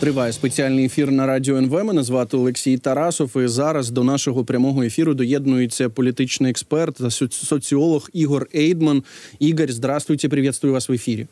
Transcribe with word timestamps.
Триває 0.00 0.32
спеціальний 0.32 0.84
ефір 0.84 1.10
на 1.10 1.26
радіо 1.26 1.56
НВ. 1.56 1.84
Мене 1.84 2.02
звати 2.02 2.36
Олексій 2.36 2.78
Тарасов. 2.78 3.36
І 3.36 3.48
зараз 3.48 3.90
до 3.90 4.04
нашого 4.04 4.44
прямого 4.44 4.82
ефіру 4.82 5.14
доєднується 5.14 5.88
політичний 5.88 6.50
експерт 6.50 6.96
та 6.96 7.10
соціолог 7.30 8.10
Ігор 8.12 8.46
Ейдман. 8.54 9.02
Ігор, 9.38 9.72
здравствуйте, 9.72 10.28
приветствую 10.28 10.74
вас 10.74 10.88
в 10.88 10.92
ефірі. 10.92 11.26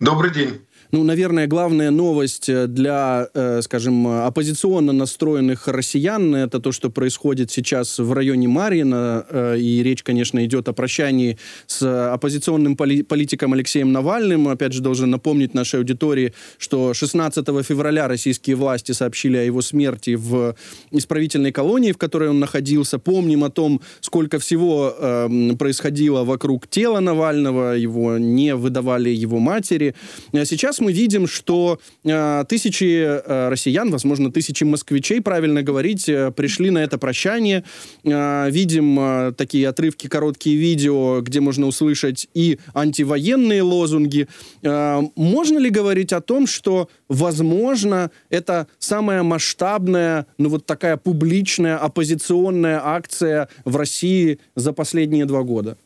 Добрий 0.00 0.30
день. 0.30 0.52
Ну, 0.90 1.04
наверное, 1.04 1.46
главная 1.46 1.90
новость 1.90 2.48
э, 2.48 2.66
для, 2.66 3.28
э, 3.34 3.60
скажем, 3.60 4.06
оппозиционно 4.06 4.92
настроенных 4.92 5.68
россиян 5.68 6.34
это 6.34 6.60
то, 6.60 6.72
что 6.72 6.88
происходит 6.88 7.50
сейчас 7.50 7.98
в 7.98 8.10
районе 8.14 8.48
Марина. 8.48 9.26
Э, 9.28 9.58
и 9.58 9.82
речь, 9.82 10.02
конечно, 10.02 10.42
идет 10.46 10.66
о 10.66 10.72
прощании 10.72 11.36
с 11.66 12.12
оппозиционным 12.14 12.74
политиком 12.74 13.52
Алексеем 13.52 13.92
Навальным. 13.92 14.48
Опять 14.48 14.72
же, 14.72 14.80
должен 14.80 15.10
напомнить 15.10 15.52
нашей 15.52 15.80
аудитории, 15.80 16.32
что 16.56 16.94
16 16.94 17.46
февраля 17.62 18.08
российские 18.08 18.56
власти 18.56 18.92
сообщили 18.92 19.36
о 19.36 19.42
его 19.42 19.60
смерти 19.60 20.14
в 20.14 20.56
исправительной 20.90 21.52
колонии, 21.52 21.92
в 21.92 21.98
которой 21.98 22.30
он 22.30 22.40
находился. 22.40 22.98
Помним 22.98 23.44
о 23.44 23.50
том, 23.50 23.82
сколько 24.00 24.38
всего 24.38 24.94
э, 24.98 25.28
происходило 25.58 26.24
вокруг 26.24 26.66
тела 26.66 27.00
Навального. 27.00 27.76
Его 27.76 28.16
не 28.16 28.54
выдавали 28.54 29.10
его 29.10 29.38
матери. 29.38 29.94
А 30.32 30.46
сейчас 30.46 30.77
мы 30.80 30.92
видим, 30.92 31.26
что 31.26 31.80
э, 32.04 32.44
тысячи 32.48 33.04
э, 33.04 33.48
россиян, 33.48 33.90
возможно, 33.90 34.32
тысячи 34.32 34.64
москвичей, 34.64 35.20
правильно 35.20 35.62
говорить, 35.62 36.08
э, 36.08 36.30
пришли 36.30 36.70
на 36.70 36.78
это 36.78 36.98
прощание. 36.98 37.64
Э, 38.04 38.50
видим 38.50 38.98
э, 38.98 39.32
такие 39.36 39.68
отрывки, 39.68 40.06
короткие 40.08 40.56
видео, 40.56 41.20
где 41.20 41.40
можно 41.40 41.66
услышать 41.66 42.28
и 42.34 42.58
антивоенные 42.74 43.62
лозунги. 43.62 44.28
Э, 44.62 45.00
можно 45.16 45.58
ли 45.58 45.70
говорить 45.70 46.12
о 46.12 46.20
том, 46.20 46.46
что, 46.46 46.88
возможно, 47.08 48.10
это 48.30 48.66
самая 48.78 49.22
масштабная, 49.22 50.26
ну 50.38 50.48
вот 50.48 50.66
такая 50.66 50.96
публичная 50.96 51.76
оппозиционная 51.76 52.80
акция 52.82 53.48
в 53.64 53.76
России 53.76 54.38
за 54.54 54.72
последние 54.72 55.24
два 55.24 55.42
года? 55.42 55.76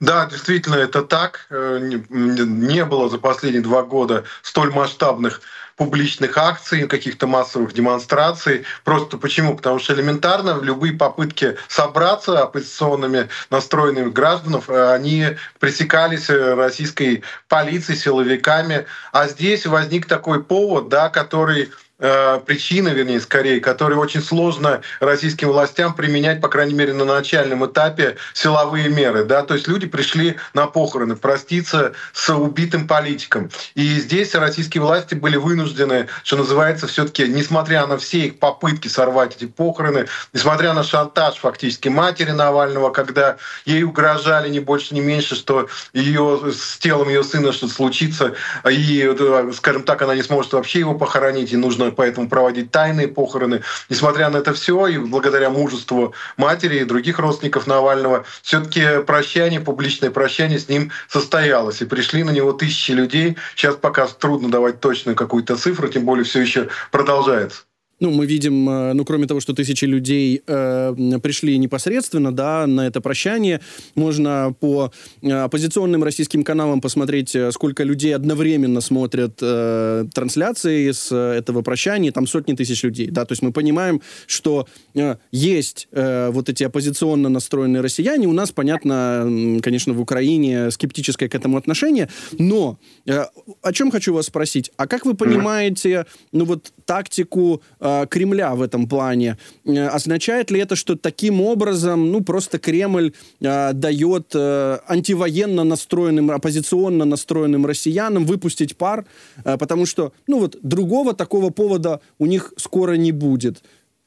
Да, 0.00 0.26
действительно, 0.26 0.76
это 0.76 1.02
так. 1.02 1.46
Э, 1.50 1.80
не 2.08 2.84
было 2.84 3.08
за 3.08 3.18
последние 3.18 3.62
два 3.62 3.82
года 3.82 4.24
столь 4.42 4.72
масштабных 4.72 5.40
публичных 5.76 6.36
акций, 6.36 6.86
каких-то 6.86 7.26
массовых 7.26 7.72
демонстраций. 7.72 8.64
Просто 8.84 9.16
почему? 9.16 9.56
Потому 9.56 9.78
что 9.78 9.94
элементарно 9.94 10.60
любые 10.60 10.92
попытки 10.92 11.56
собраться 11.68 12.42
оппозиционными 12.42 13.28
настроенными 13.50 14.10
гражданов, 14.10 14.70
э, 14.70 14.92
они 14.92 15.36
пресекались 15.58 16.30
э, 16.30 16.54
российской 16.54 17.24
полицией, 17.48 17.98
силовиками. 17.98 18.86
А 19.12 19.26
здесь 19.26 19.66
возник 19.66 20.06
такой 20.06 20.44
повод, 20.44 20.88
да, 20.88 21.08
который 21.08 21.70
причина, 21.98 22.88
вернее, 22.88 23.20
скорее, 23.20 23.60
которые 23.60 23.98
очень 23.98 24.22
сложно 24.22 24.82
российским 25.00 25.48
властям 25.48 25.94
применять, 25.94 26.40
по 26.40 26.48
крайней 26.48 26.74
мере, 26.74 26.92
на 26.92 27.04
начальном 27.04 27.66
этапе 27.66 28.16
силовые 28.34 28.88
меры. 28.88 29.24
Да? 29.24 29.42
То 29.42 29.54
есть 29.54 29.66
люди 29.66 29.86
пришли 29.86 30.36
на 30.54 30.66
похороны 30.66 31.16
проститься 31.16 31.94
с 32.12 32.32
убитым 32.32 32.86
политиком. 32.86 33.50
И 33.74 33.98
здесь 34.00 34.34
российские 34.34 34.82
власти 34.82 35.14
были 35.14 35.36
вынуждены, 35.36 36.06
что 36.22 36.36
называется, 36.36 36.86
все 36.86 37.04
таки 37.04 37.26
несмотря 37.26 37.86
на 37.86 37.98
все 37.98 38.26
их 38.26 38.38
попытки 38.38 38.88
сорвать 38.88 39.36
эти 39.36 39.46
похороны, 39.46 40.06
несмотря 40.32 40.74
на 40.74 40.84
шантаж 40.84 41.34
фактически 41.36 41.88
матери 41.88 42.30
Навального, 42.30 42.90
когда 42.90 43.38
ей 43.64 43.82
угрожали 43.82 44.48
не 44.48 44.60
больше, 44.60 44.94
не 44.94 45.00
меньше, 45.00 45.34
что 45.34 45.68
ее, 45.92 46.40
с 46.52 46.78
телом 46.78 47.08
ее 47.08 47.24
сына 47.24 47.52
что-то 47.52 47.74
случится, 47.74 48.34
и, 48.70 49.14
скажем 49.54 49.82
так, 49.82 50.00
она 50.02 50.14
не 50.14 50.22
сможет 50.22 50.52
вообще 50.52 50.80
его 50.80 50.94
похоронить, 50.94 51.52
и 51.52 51.56
нужно 51.56 51.87
поэтому 51.92 52.28
проводить 52.28 52.70
тайные 52.70 53.08
похороны. 53.08 53.62
Несмотря 53.88 54.30
на 54.30 54.38
это 54.38 54.52
все, 54.52 54.86
и 54.86 54.98
благодаря 54.98 55.50
мужеству 55.50 56.14
матери 56.36 56.80
и 56.80 56.84
других 56.84 57.18
родственников 57.18 57.66
Навального, 57.66 58.24
все-таки 58.42 59.02
прощание, 59.06 59.60
публичное 59.60 60.10
прощание 60.10 60.58
с 60.58 60.68
ним 60.68 60.90
состоялось. 61.08 61.82
И 61.82 61.86
пришли 61.86 62.24
на 62.24 62.30
него 62.30 62.52
тысячи 62.52 62.92
людей. 62.92 63.36
Сейчас 63.54 63.76
пока 63.76 64.06
трудно 64.06 64.50
давать 64.50 64.80
точную 64.80 65.16
какую-то 65.16 65.56
цифру, 65.56 65.88
тем 65.88 66.04
более 66.04 66.24
все 66.24 66.40
еще 66.40 66.68
продолжается. 66.90 67.67
Ну, 68.00 68.10
мы 68.10 68.26
видим, 68.26 68.68
э, 68.68 68.92
ну, 68.92 69.04
кроме 69.04 69.26
того, 69.26 69.40
что 69.40 69.54
тысячи 69.54 69.84
людей 69.84 70.42
э, 70.46 71.18
пришли 71.20 71.58
непосредственно, 71.58 72.32
да, 72.32 72.66
на 72.66 72.86
это 72.86 73.00
прощание, 73.00 73.60
можно 73.96 74.54
по 74.60 74.92
э, 75.20 75.32
оппозиционным 75.32 76.04
российским 76.04 76.44
каналам 76.44 76.80
посмотреть, 76.80 77.34
э, 77.34 77.50
сколько 77.50 77.82
людей 77.82 78.14
одновременно 78.14 78.80
смотрят 78.80 79.38
э, 79.42 80.04
трансляции 80.14 80.92
с 80.92 81.12
этого 81.12 81.62
прощания, 81.62 82.12
там 82.12 82.28
сотни 82.28 82.54
тысяч 82.54 82.84
людей, 82.84 83.08
да, 83.10 83.24
то 83.24 83.32
есть 83.32 83.42
мы 83.42 83.52
понимаем, 83.52 84.00
что 84.26 84.68
э, 84.94 85.16
есть 85.32 85.88
э, 85.90 86.30
вот 86.30 86.48
эти 86.48 86.62
оппозиционно 86.62 87.28
настроенные 87.28 87.82
россияне, 87.82 88.28
у 88.28 88.32
нас, 88.32 88.52
понятно, 88.52 89.58
конечно, 89.60 89.92
в 89.92 90.00
Украине 90.00 90.70
скептическое 90.70 91.28
к 91.28 91.34
этому 91.34 91.56
отношение, 91.56 92.08
но 92.38 92.78
э, 93.06 93.24
о 93.62 93.72
чем 93.72 93.90
хочу 93.90 94.14
вас 94.14 94.26
спросить, 94.26 94.70
а 94.76 94.86
как 94.86 95.04
вы 95.04 95.14
понимаете, 95.14 96.06
ну, 96.30 96.44
вот 96.44 96.72
тактику 96.88 97.60
э, 97.80 97.88
Э, 97.88 98.06
Кремля 98.08 98.54
в 98.54 98.62
этом 98.62 98.88
плане. 98.88 99.36
Э, 99.64 99.88
означает 99.88 100.50
ли 100.50 100.60
это, 100.60 100.76
что 100.76 100.96
таким 100.96 101.40
образом, 101.40 102.12
ну, 102.12 102.20
просто 102.20 102.58
Кремль 102.58 103.12
э, 103.40 103.72
дает 103.72 104.34
э, 104.34 104.78
антивоенно 104.88 105.64
настроенным, 105.64 106.30
оппозиционно 106.30 107.04
настроенным 107.04 107.66
россиянам 107.66 108.24
выпустить 108.24 108.76
пар, 108.76 109.04
э, 109.44 109.56
потому 109.58 109.86
что, 109.86 110.12
ну, 110.26 110.38
вот 110.38 110.58
другого 110.62 111.14
такого 111.14 111.50
повода 111.50 112.00
у 112.18 112.26
них 112.26 112.52
скоро 112.56 112.96
не 112.96 113.12
будет. 113.12 113.62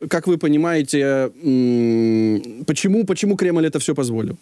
Как 0.09 0.27
вы 0.27 0.37
понимаете, 0.37 1.29
почему, 2.65 3.05
почему 3.05 3.35
Кремль 3.35 3.67
это 3.67 3.77
все 3.77 3.93
позволил? 3.93 4.37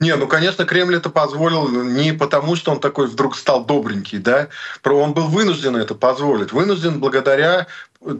Не, 0.00 0.14
ну, 0.14 0.28
конечно, 0.28 0.64
Кремль 0.64 0.94
это 0.94 1.10
позволил 1.10 1.68
не 1.68 2.12
потому, 2.12 2.54
что 2.54 2.70
он 2.70 2.78
такой 2.78 3.08
вдруг 3.08 3.36
стал 3.36 3.64
добренький, 3.64 4.18
да, 4.18 4.48
он 4.84 5.12
был 5.12 5.26
вынужден 5.26 5.74
это 5.74 5.96
позволить, 5.96 6.52
вынужден 6.52 7.00
благодаря 7.00 7.66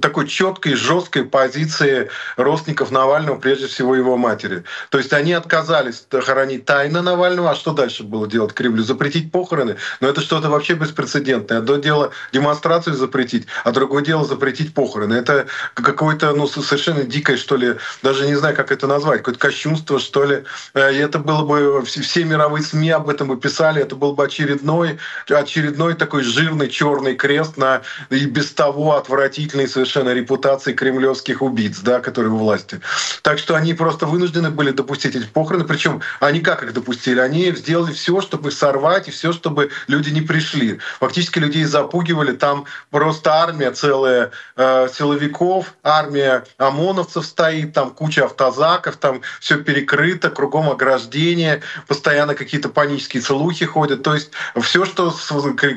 такой 0.00 0.26
четкой, 0.26 0.74
жесткой 0.74 1.24
позиции 1.24 2.10
родственников 2.36 2.90
Навального, 2.90 3.38
прежде 3.38 3.68
всего 3.68 3.94
его 3.94 4.16
матери. 4.16 4.64
То 4.90 4.98
есть 4.98 5.12
они 5.12 5.32
отказались 5.32 6.04
хоронить 6.10 6.64
тайно 6.64 7.00
Навального. 7.00 7.52
А 7.52 7.54
что 7.54 7.72
дальше 7.72 8.02
было 8.02 8.26
делать 8.26 8.54
Кремлю? 8.54 8.82
Запретить 8.82 9.30
похороны? 9.30 9.76
Но 10.00 10.08
это 10.08 10.20
что-то 10.20 10.50
вообще 10.50 10.74
беспрецедентное. 10.74 11.58
Одно 11.58 11.76
дело 11.76 12.10
демонстрацию 12.32 12.96
запретить, 12.96 13.46
а 13.64 13.70
другое 13.70 14.02
дело 14.02 14.24
запретить 14.24 14.74
похороны. 14.74 15.14
Это 15.14 15.46
какое-то 15.74 16.32
ну, 16.32 16.48
совершенно 16.48 17.04
дикое, 17.04 17.36
что 17.36 17.56
ли, 17.56 17.76
даже 18.02 18.26
не 18.26 18.34
знаю, 18.34 18.56
как 18.56 18.72
это 18.72 18.88
назвать, 18.88 19.18
какое-то 19.18 19.40
кощунство, 19.40 20.00
что 20.00 20.24
ли. 20.24 20.42
Э, 20.74 20.92
и 20.92 20.96
это 20.96 21.20
было 21.20 21.44
бы, 21.44 21.84
все 21.84 22.24
мировые 22.24 22.64
СМИ 22.64 22.90
об 22.90 23.08
этом 23.08 23.28
бы 23.28 23.36
писали, 23.36 23.80
это 23.80 23.94
был 23.94 24.14
бы 24.14 24.24
очередной, 24.24 24.98
очередной 25.28 25.94
такой 25.94 26.24
жирный 26.24 26.68
черный 26.68 27.14
крест 27.14 27.56
на 27.56 27.82
и 28.10 28.26
без 28.26 28.50
того 28.52 28.96
отвратительный 28.96 29.67
совершенно 29.68 30.10
репутации 30.10 30.72
кремлевских 30.72 31.42
убийц, 31.42 31.78
да, 31.80 32.00
которые 32.00 32.32
у 32.32 32.38
власти. 32.38 32.80
Так 33.22 33.38
что 33.38 33.54
они 33.54 33.74
просто 33.74 34.06
вынуждены 34.06 34.50
были 34.50 34.70
допустить 34.70 35.14
эти 35.14 35.26
похороны. 35.26 35.64
Причем 35.64 36.00
они 36.20 36.40
как 36.40 36.62
их 36.62 36.72
допустили? 36.72 37.20
Они 37.20 37.52
сделали 37.52 37.92
все, 37.92 38.20
чтобы 38.20 38.50
сорвать, 38.50 39.08
и 39.08 39.10
все, 39.10 39.32
чтобы 39.32 39.70
люди 39.86 40.10
не 40.10 40.22
пришли. 40.22 40.78
Фактически 41.00 41.38
людей 41.38 41.64
запугивали. 41.64 42.32
Там 42.32 42.64
просто 42.90 43.32
армия 43.34 43.70
целая 43.70 44.30
э, 44.56 44.88
силовиков, 44.92 45.74
армия 45.82 46.44
ОМОНовцев 46.56 47.24
стоит, 47.24 47.74
там 47.74 47.90
куча 47.90 48.24
автозаков, 48.24 48.96
там 48.96 49.22
все 49.40 49.58
перекрыто, 49.58 50.30
кругом 50.30 50.70
ограждение, 50.70 51.62
постоянно 51.86 52.34
какие-то 52.34 52.68
панические 52.68 53.22
слухи 53.22 53.66
ходят. 53.66 54.02
То 54.02 54.14
есть 54.14 54.30
все, 54.60 54.84
что 54.84 55.14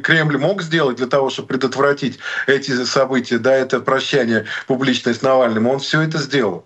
Кремль 0.04 0.38
мог 0.38 0.62
сделать 0.62 0.98
для 0.98 1.08
того, 1.08 1.30
чтобы 1.30 1.50
предотвратить 1.50 2.20
эти 2.48 2.84
события, 2.86 3.38
да, 3.38 3.54
это 3.54 3.81
прощание 3.82 4.46
публичное 4.68 5.14
с 5.14 5.22
Навальным, 5.22 5.68
он 5.68 5.80
все 5.80 6.02
это 6.02 6.18
сделал. 6.18 6.66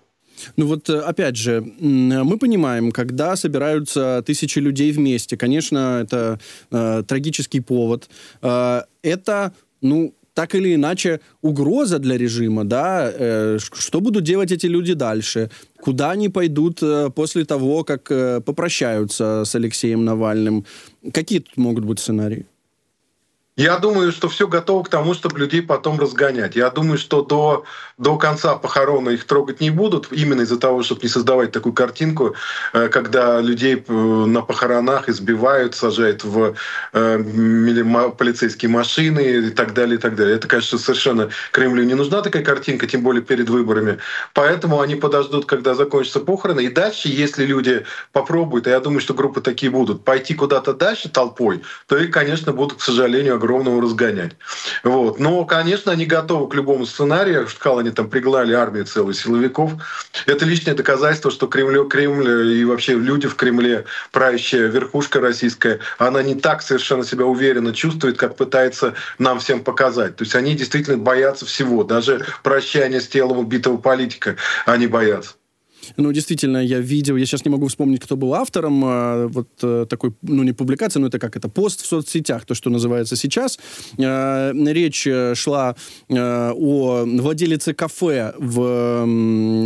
Ну 0.57 0.67
вот, 0.67 0.89
э, 0.89 0.99
опять 0.99 1.37
же, 1.37 1.61
мы 1.79 2.37
понимаем, 2.37 2.91
когда 2.91 3.35
собираются 3.35 4.23
тысячи 4.25 4.59
людей 4.59 4.91
вместе, 4.91 5.37
конечно, 5.37 6.01
это 6.03 6.39
э, 6.71 7.03
трагический 7.07 7.61
повод. 7.61 8.09
Э, 8.41 8.81
это, 9.01 9.53
ну, 9.81 10.13
так 10.35 10.53
или 10.53 10.75
иначе, 10.75 11.19
угроза 11.41 11.97
для 11.97 12.17
режима, 12.17 12.65
да, 12.65 13.09
э, 13.11 13.57
что 13.59 14.01
будут 14.01 14.23
делать 14.23 14.51
эти 14.51 14.67
люди 14.67 14.93
дальше, 14.93 15.49
куда 15.79 16.11
они 16.11 16.29
пойдут 16.29 16.83
э, 16.83 17.09
после 17.15 17.45
того, 17.45 17.83
как 17.83 18.11
э, 18.11 18.41
попрощаются 18.41 19.43
с 19.45 19.55
Алексеем 19.55 20.03
Навальным, 20.03 20.65
какие 21.13 21.39
тут 21.39 21.57
могут 21.57 21.85
быть 21.85 21.99
сценарии? 21.99 22.45
Я 23.57 23.77
думаю, 23.77 24.11
что 24.11 24.27
все 24.27 24.49
готово 24.49 24.83
к 24.83 24.89
тому, 24.89 25.13
чтобы 25.13 25.39
людей 25.39 25.61
потом 25.61 25.97
разгонять. 25.97 26.57
Я 26.57 26.69
думаю, 26.69 26.97
что 26.97 27.21
до, 27.21 27.63
до 27.97 28.17
конца 28.17 28.55
похорона 28.55 29.11
их 29.11 29.23
трогать 29.23 29.61
не 29.61 29.69
будут, 29.69 30.11
именно 30.11 30.41
из-за 30.41 30.59
того, 30.59 30.83
чтобы 30.83 31.03
не 31.03 31.07
создавать 31.07 31.53
такую 31.53 31.71
картинку, 31.71 32.35
э, 32.73 32.89
когда 32.89 33.39
людей 33.39 33.81
э, 33.87 33.93
на 33.93 34.41
похоронах 34.41 35.07
избивают, 35.07 35.73
сажают 35.73 36.25
в 36.25 36.55
э, 36.91 38.11
полицейские 38.17 38.69
машины 38.69 39.21
и 39.21 39.49
так 39.51 39.73
далее, 39.73 39.95
и 39.95 40.01
так 40.01 40.17
далее. 40.17 40.35
Это, 40.35 40.49
конечно, 40.49 40.77
совершенно 40.77 41.29
Кремлю 41.51 41.85
не 41.85 41.93
нужна 41.93 42.21
такая 42.21 42.43
картинка, 42.43 42.87
тем 42.87 43.03
более 43.03 43.23
перед 43.23 43.49
выборами. 43.49 43.99
Поэтому 44.33 44.81
они 44.81 44.95
подождут, 44.95 45.45
когда 45.45 45.75
закончатся 45.75 46.19
похороны. 46.19 46.65
И 46.65 46.67
дальше, 46.69 47.07
если 47.07 47.45
люди 47.45 47.85
попробуют, 48.11 48.67
а 48.67 48.71
я 48.71 48.81
думаю, 48.81 48.99
что 48.99 49.13
группы 49.13 49.39
такие 49.39 49.71
будут, 49.71 50.03
пойти 50.03 50.33
куда-то 50.33 50.73
дальше 50.73 51.07
толпой, 51.07 51.63
то 51.87 51.95
их, 51.95 52.11
конечно, 52.11 52.51
будут, 52.51 52.79
к 52.79 52.81
сожалению, 52.81 53.44
огромному 53.45 53.79
разгонять. 53.79 54.33
Вот. 54.83 55.19
Но, 55.19 55.45
конечно, 55.45 55.91
они 55.91 56.05
готовы 56.05 56.49
к 56.49 56.55
любому 56.55 56.85
сценарию. 56.85 57.47
Сказал, 57.47 57.79
они 57.79 57.91
там 57.91 58.09
приглали 58.09 58.53
армию 58.53 58.85
целых 58.85 59.15
силовиков. 59.15 59.73
Это 60.25 60.45
лишнее 60.45 60.75
доказательство, 60.75 61.31
что 61.31 61.47
Кремль, 61.47 61.87
Кремль 61.87 62.53
и 62.53 62.65
вообще 62.65 62.93
люди 62.93 63.27
в 63.27 63.35
Кремле, 63.35 63.85
правящая 64.11 64.67
верхушка 64.67 65.21
российская, 65.21 65.79
она 65.97 66.23
не 66.23 66.35
так 66.35 66.61
совершенно 66.61 67.03
себя 67.03 67.25
уверенно 67.25 67.73
чувствует, 67.73 68.17
как 68.17 68.35
пытается 68.35 68.95
нам 69.19 69.39
всем 69.39 69.63
показать. 69.63 70.15
То 70.15 70.23
есть 70.23 70.35
они 70.35 70.55
действительно 70.55 70.97
боятся 70.97 71.45
всего. 71.45 71.83
Даже 71.83 72.25
прощания 72.43 72.99
с 72.99 73.07
телом 73.07 73.37
убитого 73.37 73.77
политика 73.77 74.35
они 74.65 74.87
боятся. 74.87 75.35
Ну, 75.97 76.11
действительно, 76.11 76.57
я 76.57 76.79
видел, 76.79 77.17
я 77.17 77.25
сейчас 77.25 77.45
не 77.45 77.51
могу 77.51 77.67
вспомнить, 77.67 78.01
кто 78.01 78.15
был 78.15 78.33
автором 78.33 78.83
а, 78.85 79.27
вот 79.27 79.49
а, 79.63 79.85
такой, 79.85 80.13
ну, 80.21 80.43
не 80.43 80.53
публикации, 80.53 80.99
но 80.99 81.07
это 81.07 81.19
как 81.19 81.35
это, 81.35 81.49
пост 81.49 81.81
в 81.81 81.85
соцсетях, 81.85 82.45
то, 82.45 82.53
что 82.55 82.69
называется 82.69 83.15
сейчас. 83.15 83.59
А, 83.99 84.51
речь 84.53 85.07
э, 85.07 85.35
шла 85.35 85.75
а, 86.09 86.51
о 86.53 87.05
владелице 87.05 87.73
кафе 87.73 88.33
в, 88.37 89.05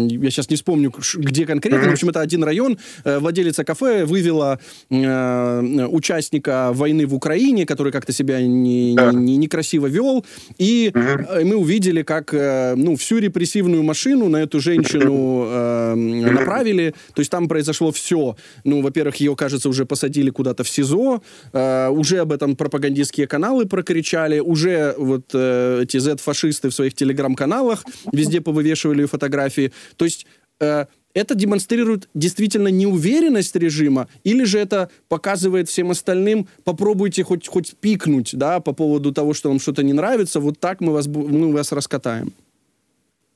я 0.09 0.29
сейчас 0.29 0.49
не 0.49 0.55
вспомню, 0.55 0.93
где 1.15 1.45
конкретно, 1.45 1.89
в 1.89 1.93
общем, 1.93 2.09
это 2.09 2.21
один 2.21 2.43
район. 2.43 2.77
Владелица 3.03 3.63
кафе 3.63 4.05
вывела 4.05 4.59
а, 4.91 5.61
участника 5.89 6.71
войны 6.73 7.05
в 7.05 7.13
Украине, 7.13 7.65
который 7.65 7.91
как-то 7.91 8.11
себя 8.11 8.41
не, 8.41 8.93
не, 8.93 9.15
не, 9.15 9.37
некрасиво 9.37 9.87
вел, 9.87 10.25
и 10.57 10.91
мы 10.93 11.55
увидели, 11.55 12.03
как, 12.03 12.33
ну, 12.33 12.95
всю 12.95 13.17
репрессивную 13.17 13.83
машину 13.83 14.29
на 14.29 14.37
эту 14.37 14.59
женщину 14.59 15.95
направили. 16.09 16.93
То 17.13 17.19
есть 17.19 17.31
там 17.31 17.47
произошло 17.47 17.91
все. 17.91 18.35
Ну, 18.63 18.81
во-первых, 18.81 19.17
ее, 19.17 19.35
кажется, 19.35 19.69
уже 19.69 19.85
посадили 19.85 20.29
куда-то 20.29 20.63
в 20.63 20.69
СИЗО, 20.69 21.21
э, 21.53 21.89
уже 21.89 22.19
об 22.19 22.31
этом 22.31 22.55
пропагандистские 22.55 23.27
каналы 23.27 23.65
прокричали, 23.65 24.39
уже 24.39 24.95
вот 24.97 25.31
э, 25.33 25.81
эти 25.83 25.97
Z-фашисты 25.97 26.69
в 26.69 26.73
своих 26.73 26.93
телеграм-каналах 26.93 27.83
везде 28.11 28.41
повывешивали 28.41 29.05
фотографии. 29.05 29.71
То 29.95 30.05
есть 30.05 30.25
э, 30.59 30.85
это 31.13 31.35
демонстрирует 31.35 32.07
действительно 32.13 32.67
неуверенность 32.67 33.55
режима, 33.55 34.07
или 34.23 34.43
же 34.43 34.59
это 34.59 34.89
показывает 35.07 35.69
всем 35.69 35.91
остальным, 35.91 36.47
попробуйте 36.63 37.23
хоть, 37.23 37.47
хоть 37.47 37.75
пикнуть, 37.75 38.31
да, 38.33 38.59
по 38.59 38.73
поводу 38.73 39.11
того, 39.11 39.33
что 39.33 39.49
вам 39.49 39.59
что-то 39.59 39.83
не 39.83 39.93
нравится, 39.93 40.39
вот 40.39 40.59
так 40.59 40.81
мы 40.81 40.93
вас, 40.93 41.07
мы 41.07 41.51
вас 41.51 41.71
раскатаем. 41.71 42.33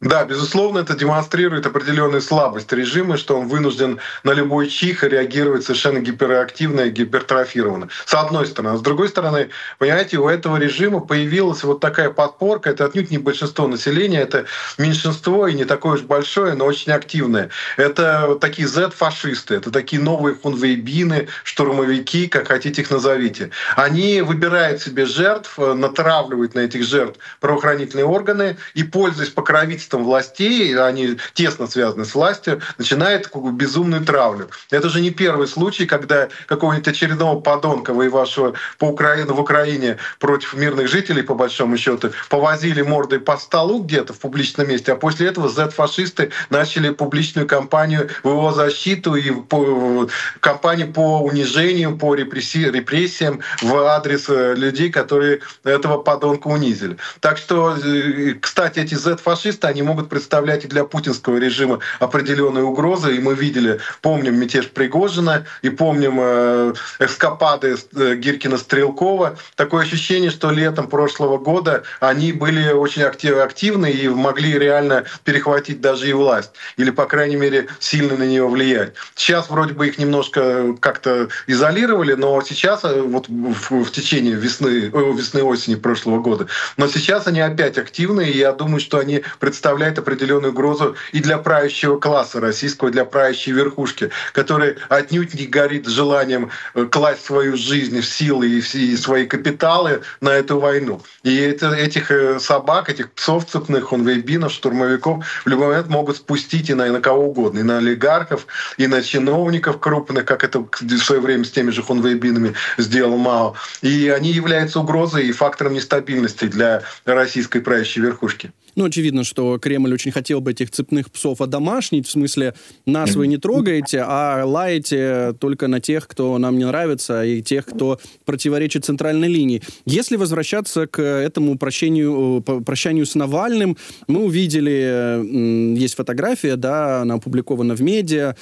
Да, 0.04 0.26
безусловно, 0.26 0.80
это 0.80 0.96
демонстрирует 0.96 1.66
определенную 1.66 2.22
слабость 2.22 2.74
режима, 2.74 3.16
что 3.16 3.40
он 3.40 3.48
вынужден 3.48 4.00
на 4.24 4.32
любой 4.32 4.68
чих 4.68 5.02
реагировать 5.04 5.64
совершенно 5.64 6.00
гиперактивно 6.00 6.82
и 6.82 6.90
гипертрофированно. 6.90 7.88
С 8.06 8.14
одной 8.14 8.46
стороны. 8.48 8.74
А 8.74 8.78
с 8.78 8.82
другой 8.82 9.08
стороны, 9.08 9.50
понимаете, 9.78 10.18
у 10.18 10.28
этого 10.28 10.58
режима 10.58 11.00
появилась 11.00 11.64
вот 11.64 11.80
такая 11.80 12.10
подпорка. 12.10 12.72
Это 12.72 12.84
отнюдь 12.84 13.12
не 13.12 13.18
большинство 13.18 13.66
населения, 13.66 14.20
это 14.20 14.44
меньшинство 14.78 15.48
и 15.48 15.54
не 15.54 15.64
такое 15.64 15.94
уж 15.94 16.02
большое, 16.02 16.54
но 16.54 16.66
очень 16.66 16.92
активное. 16.92 17.50
Это 17.78 18.38
такие 18.42 18.68
Z-фашисты, 18.68 19.56
это 19.56 19.72
такие 19.72 20.02
новые 20.02 20.36
хунвейбины, 20.36 21.30
штурмовики, 21.46 22.28
как 22.28 22.50
хотите 22.50 22.82
их 22.82 22.92
назовите. 22.92 23.52
Они 23.78 24.22
выбирают 24.22 24.82
себе 24.82 25.06
жертв, 25.06 25.58
натравливают 25.58 26.56
на 26.56 26.60
этих 26.60 26.84
жертв 26.84 27.20
правоохранительные 27.40 28.06
органы 28.06 28.58
и, 28.74 28.84
пользуясь 28.84 29.30
покровительством 29.30 29.93
правительством 29.94 30.04
властей, 30.04 30.76
они 30.78 31.18
тесно 31.34 31.68
связаны 31.68 32.06
с 32.06 32.16
властью, 32.16 32.62
начинает 32.78 33.30
безумную 33.54 34.04
травлю. 34.04 34.50
Это 34.72 34.90
же 34.90 35.02
не 35.02 35.12
первый 35.12 35.48
случай, 35.48 35.86
когда 35.86 36.30
какого-нибудь 36.48 36.88
очередного 36.88 37.40
подонка, 37.40 37.94
воевавшего 37.94 38.54
по 38.78 38.86
Украине, 38.86 39.26
в 39.34 39.40
Украине 39.40 39.98
против 40.20 40.54
мирных 40.54 40.88
жителей, 40.88 41.24
по 41.24 41.36
большому 41.36 41.78
счету, 41.78 42.12
повозили 42.30 42.82
мордой 42.82 43.20
по 43.20 43.38
столу 43.38 43.84
где-то 43.84 44.14
в 44.14 44.20
публичном 44.20 44.68
месте, 44.68 44.94
а 44.94 44.96
после 44.96 45.28
этого 45.28 45.50
Z-фашисты 45.50 46.32
начали 46.50 46.90
публичную 46.90 47.48
кампанию 47.48 48.10
в 48.24 48.30
его 48.30 48.52
защиту 48.52 49.16
и 49.16 49.32
по, 49.32 50.08
кампанию 50.40 50.92
по 50.94 51.22
унижению, 51.22 51.98
по 51.98 52.16
репрессии, 52.16 52.70
репрессиям 52.70 53.40
в 53.62 53.76
адрес 53.76 54.30
э, 54.30 54.56
людей, 54.56 54.90
которые 54.90 55.40
этого 55.64 55.98
подонка 55.98 56.48
унизили. 56.48 56.98
Так 57.20 57.38
что, 57.38 57.76
э, 57.76 58.34
кстати, 58.42 58.80
эти 58.80 58.96
Z-фашисты, 58.96 59.68
они 59.68 59.83
могут 59.84 60.10
представлять 60.10 60.66
и 60.66 60.68
для 60.68 60.84
путинского 60.84 61.38
режима 61.38 61.80
определенные 62.00 62.64
угрозы. 62.64 63.16
И 63.16 63.20
мы 63.20 63.36
видели, 63.36 63.80
помним 64.02 64.40
мятеж 64.40 64.70
Пригожина 64.70 65.46
и 65.62 65.70
помним 65.70 66.18
э, 66.20 66.74
эскапады 67.00 67.76
э, 67.96 68.16
Гиркина-Стрелкова. 68.16 69.38
Такое 69.56 69.84
ощущение, 69.84 70.32
что 70.32 70.52
летом 70.52 70.88
прошлого 70.88 71.38
года 71.38 71.84
они 72.00 72.34
были 72.34 72.72
очень 72.72 73.04
актив, 73.04 73.38
активны 73.38 73.92
и 73.92 74.08
могли 74.08 74.58
реально 74.58 75.06
перехватить 75.24 75.82
даже 75.82 76.10
и 76.10 76.14
власть. 76.14 76.52
Или, 76.78 76.92
по 76.92 77.06
крайней 77.06 77.36
мере, 77.36 77.68
сильно 77.80 78.18
на 78.18 78.24
нее 78.24 78.48
влиять. 78.48 78.94
Сейчас 79.16 79.50
вроде 79.50 79.74
бы 79.74 79.88
их 79.88 79.98
немножко 79.98 80.76
как-то 80.80 81.30
изолировали, 81.48 82.14
но 82.14 82.42
сейчас, 82.42 82.84
э, 82.84 83.02
вот 83.02 83.28
в, 83.28 83.84
в 83.84 83.92
течение 83.92 84.36
весны, 84.36 84.92
весны-осени 84.92 85.76
прошлого 85.76 86.20
года, 86.20 86.48
но 86.78 86.88
сейчас 86.88 87.28
они 87.28 87.42
опять 87.42 87.78
активны, 87.78 88.30
и 88.30 88.38
я 88.38 88.52
думаю, 88.54 88.80
что 88.80 89.00
они 89.00 89.24
представляют 89.40 89.73
представляет 89.74 89.98
определенную 89.98 90.52
угрозу 90.52 90.96
и 91.14 91.20
для 91.20 91.38
правящего 91.40 92.00
класса 92.00 92.40
российского, 92.40 92.92
для 92.92 93.06
правящей 93.06 93.54
верхушки, 93.54 94.12
который 94.32 94.76
отнюдь 94.90 95.34
не 95.34 95.48
горит 95.48 95.88
желанием 95.88 96.52
э, 96.76 96.86
класть 96.86 97.26
свою 97.26 97.58
жизнь 97.58 98.02
силы 98.04 98.48
и 98.48 98.98
свои 98.98 99.26
капиталы 99.26 100.02
на 100.22 100.30
эту 100.30 100.60
войну. 100.60 101.02
И 101.24 101.36
это, 101.36 101.74
этих 101.74 102.12
э, 102.12 102.40
собак, 102.40 102.90
этих 102.90 103.12
псов 103.14 103.46
цепных, 103.48 103.86
хунвейбинов, 103.86 104.52
штурмовиков 104.52 105.26
в 105.46 105.50
любой 105.50 105.68
момент 105.68 105.88
могут 105.88 106.18
спустить 106.18 106.70
и 106.70 106.76
на, 106.76 106.88
и 106.88 106.92
на 106.92 107.02
кого 107.02 107.26
угодно, 107.30 107.60
и 107.60 107.64
на 107.64 107.78
олигархов, 107.78 108.46
и 108.78 108.86
на 108.86 109.02
чиновников 109.02 109.80
крупных, 109.80 110.26
как 110.26 110.44
это 110.44 110.60
в 110.60 110.98
свое 111.00 111.22
время 111.22 111.46
с 111.46 111.52
теми 111.52 111.72
же 111.72 111.82
хунвейбинами 111.82 112.54
сделал 112.78 113.18
Мао. 113.18 113.56
И 113.82 114.10
они 114.10 114.32
являются 114.32 114.80
угрозой 114.80 115.28
и 115.28 115.32
фактором 115.32 115.74
нестабильности 115.74 116.46
для 116.46 116.84
российской 117.06 117.60
правящей 117.60 118.04
верхушки. 118.04 118.52
Ну, 118.76 118.86
очевидно, 118.86 119.24
что 119.24 119.58
Кремль 119.60 119.94
очень 119.94 120.12
хотел 120.12 120.42
бы 120.42 120.52
этих 120.52 120.72
цепных 120.72 121.12
псов 121.12 121.42
одомашнить, 121.42 122.08
в 122.08 122.12
смысле, 122.12 122.56
нас 122.86 123.16
вы 123.16 123.28
не 123.28 123.38
трогаете, 123.38 124.04
а 124.06 124.44
лаете 124.46 125.34
только 125.40 125.68
на 125.68 125.80
тех, 125.80 126.08
кто 126.08 126.38
нам 126.38 126.58
не 126.58 126.66
нравится, 126.66 127.24
и 127.24 127.42
тех, 127.42 127.66
кто 127.66 128.00
противоречит 128.26 128.86
центральной 128.86 129.28
линии. 129.28 129.62
Если 129.86 130.16
возвращаться 130.16 130.88
к 130.88 131.02
этому 131.02 131.58
прощению, 131.58 132.42
прощанию 132.42 133.06
с 133.06 133.16
Навальным, 133.16 133.78
мы 134.08 134.24
увидели, 134.24 135.78
есть 135.78 135.96
фотография, 135.96 136.56
да, 136.56 137.02
она 137.02 137.16
опубликована 137.16 137.76
в 137.76 137.82
медиа, 137.82 138.36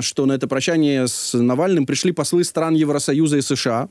что 0.00 0.26
на 0.26 0.32
это 0.32 0.48
прощание 0.48 1.06
с 1.06 1.32
Навальным 1.34 1.86
пришли 1.86 2.12
послы 2.12 2.44
стран 2.44 2.74
Евросоюза 2.74 3.38
и 3.38 3.40
США. 3.40 3.88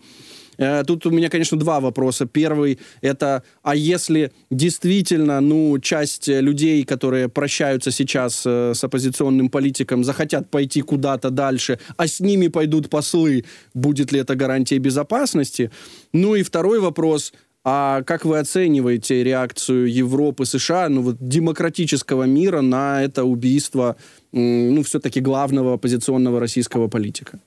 Э, 0.58 0.84
тут 0.86 1.06
у 1.06 1.10
меня, 1.10 1.30
конечно, 1.30 1.58
два 1.58 1.80
вопроса. 1.80 2.26
Первый— 2.26 2.80
это, 3.02 3.44
а 3.64 3.76
если 3.76 4.32
действительно, 4.50 5.42
ну, 5.42 5.80
часть 5.80 6.28
людей, 6.28 6.84
которые 6.84 7.30
прощаются 7.30 7.92
сейчас 7.92 8.44
э, 8.46 8.74
с 8.74 8.84
оппозиционным 8.84 9.50
политиком, 9.50 10.04
захотят 10.04 10.50
пойти 10.50 10.82
куда-то 10.82 11.30
дальше, 11.30 11.80
а 11.98 12.08
с 12.08 12.20
ними 12.20 12.48
пойдут 12.48 12.90
послы, 12.90 13.46
будет 13.74 14.12
ли 14.12 14.20
это 14.20 14.36
гарантией 14.36 14.80
безопасности? 14.80 15.72
Ну 16.14 16.36
и 16.36 16.44
второй 16.44 16.80
вопрос— 16.80 17.34
а 17.70 18.02
как 18.04 18.24
вы 18.24 18.40
оцениваете 18.40 19.26
реакцию 19.26 19.92
Европы, 19.92 20.46
США, 20.46 20.88
ну 20.88 21.02
вот 21.02 21.18
демократического 21.20 22.24
мира 22.24 22.62
на 22.62 23.04
это 23.04 23.26
убийство, 23.26 23.98
ну 24.32 24.84
все-таки 24.84 25.20
главного 25.20 25.74
оппозиционного 25.74 26.40
российского 26.40 26.88
политика? 26.88 27.42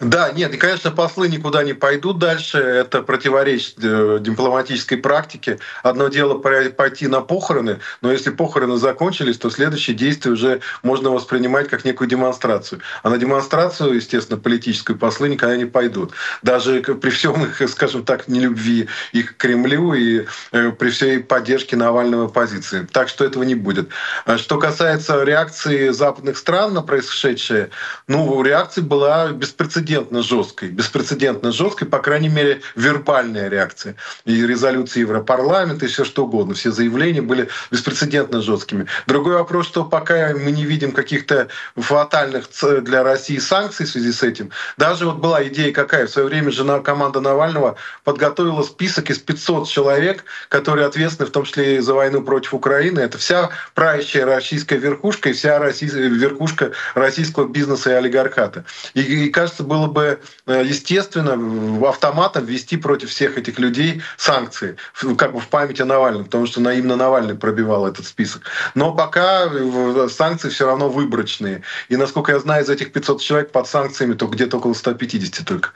Да, 0.00 0.30
нет, 0.30 0.54
и, 0.54 0.56
конечно, 0.58 0.92
послы 0.92 1.28
никуда 1.28 1.64
не 1.64 1.72
пойдут 1.72 2.20
дальше. 2.20 2.58
Это 2.58 3.02
противоречит 3.02 3.74
э, 3.82 4.18
дипломатической 4.20 4.96
практике. 4.96 5.58
Одно 5.82 6.06
дело 6.06 6.38
пойти 6.38 7.08
на 7.08 7.20
похороны, 7.20 7.80
но 8.00 8.12
если 8.12 8.30
похороны 8.30 8.76
закончились, 8.76 9.38
то 9.38 9.50
следующее 9.50 9.96
действие 9.96 10.34
уже 10.34 10.60
можно 10.84 11.10
воспринимать 11.10 11.68
как 11.68 11.84
некую 11.84 12.08
демонстрацию. 12.08 12.80
А 13.02 13.10
на 13.10 13.18
демонстрацию, 13.18 13.94
естественно, 13.94 14.38
политическую 14.38 14.96
послы 14.96 15.30
никогда 15.30 15.56
не 15.56 15.64
пойдут. 15.64 16.12
Даже 16.42 16.80
при 16.80 17.10
всем 17.10 17.44
их, 17.44 17.60
скажем 17.68 18.04
так, 18.04 18.28
нелюбви 18.28 18.86
их 19.10 19.36
к 19.36 19.36
Кремлю 19.36 19.94
и 19.94 20.26
э, 20.52 20.70
при 20.70 20.90
всей 20.90 21.18
поддержке 21.18 21.74
Навального 21.74 22.28
позиции. 22.28 22.86
Так 22.92 23.08
что 23.08 23.24
этого 23.24 23.42
не 23.42 23.56
будет. 23.56 23.88
А 24.26 24.38
что 24.38 24.58
касается 24.58 25.24
реакции 25.24 25.88
западных 25.88 26.38
стран 26.38 26.74
на 26.74 26.82
происшедшее, 26.82 27.70
ну, 28.06 28.40
реакция 28.44 28.84
была 28.84 29.32
беспрецедентная 29.32 29.87
беспрецедентно 29.88 30.22
жесткой, 30.22 30.68
беспрецедентно 30.68 31.52
жесткой, 31.52 31.88
по 31.88 31.98
крайней 31.98 32.28
мере, 32.28 32.60
вербальная 32.76 33.48
реакция. 33.48 33.96
И 34.26 34.46
резолюции 34.46 35.00
Европарламента, 35.00 35.86
и 35.86 35.88
все 35.88 36.04
что 36.04 36.24
угодно. 36.24 36.54
Все 36.54 36.70
заявления 36.70 37.22
были 37.22 37.48
беспрецедентно 37.70 38.42
жесткими. 38.42 38.86
Другой 39.06 39.34
вопрос, 39.34 39.66
что 39.66 39.84
пока 39.84 40.34
мы 40.34 40.52
не 40.52 40.64
видим 40.64 40.92
каких-то 40.92 41.48
фатальных 41.76 42.48
для 42.82 43.02
России 43.02 43.38
санкций 43.38 43.86
в 43.86 43.88
связи 43.88 44.12
с 44.12 44.22
этим, 44.22 44.50
даже 44.76 45.06
вот 45.06 45.16
была 45.16 45.42
идея 45.44 45.72
какая, 45.72 46.06
в 46.06 46.10
свое 46.10 46.28
время 46.28 46.50
жена 46.50 46.80
команда 46.80 47.20
Навального 47.20 47.76
подготовила 48.04 48.62
список 48.62 49.10
из 49.10 49.18
500 49.18 49.68
человек, 49.68 50.24
которые 50.48 50.86
ответственны 50.86 51.28
в 51.28 51.32
том 51.32 51.44
числе 51.44 51.76
и 51.76 51.78
за 51.78 51.94
войну 51.94 52.22
против 52.22 52.52
Украины. 52.52 53.00
Это 53.00 53.16
вся 53.16 53.50
правящая 53.74 54.26
российская 54.26 54.76
верхушка 54.76 55.30
и 55.30 55.32
вся 55.32 55.58
российская, 55.58 56.08
верхушка 56.08 56.72
российского 56.94 57.48
бизнеса 57.48 57.90
и 57.90 57.94
олигархата. 57.94 58.64
И, 58.94 59.00
и 59.00 59.30
кажется, 59.30 59.62
было 59.62 59.77
было 59.78 59.86
бы 59.86 60.20
э, 60.46 60.64
естественно 60.64 61.88
автоматом 61.88 62.44
ввести 62.44 62.76
против 62.76 63.10
всех 63.10 63.38
этих 63.38 63.58
людей 63.58 64.02
санкции, 64.16 64.76
как 65.16 65.32
бы 65.32 65.40
в 65.40 65.48
память 65.48 65.80
о 65.80 65.84
Навальном, 65.84 66.24
потому 66.24 66.46
что 66.46 66.60
именно 66.70 66.96
Навальный 66.96 67.34
пробивал 67.34 67.86
этот 67.86 68.06
список. 68.06 68.42
Но 68.74 68.92
пока 68.92 69.46
э, 69.46 70.08
санкции 70.10 70.48
все 70.48 70.66
равно 70.66 70.88
выборочные. 70.88 71.62
И 71.88 71.96
насколько 71.96 72.32
я 72.32 72.40
знаю, 72.40 72.64
из 72.64 72.68
этих 72.68 72.92
500 72.92 73.20
человек 73.20 73.52
под 73.52 73.68
санкциями 73.68 74.14
то 74.14 74.26
где-то 74.26 74.56
около 74.56 74.74
150 74.74 75.46
только. 75.46 75.70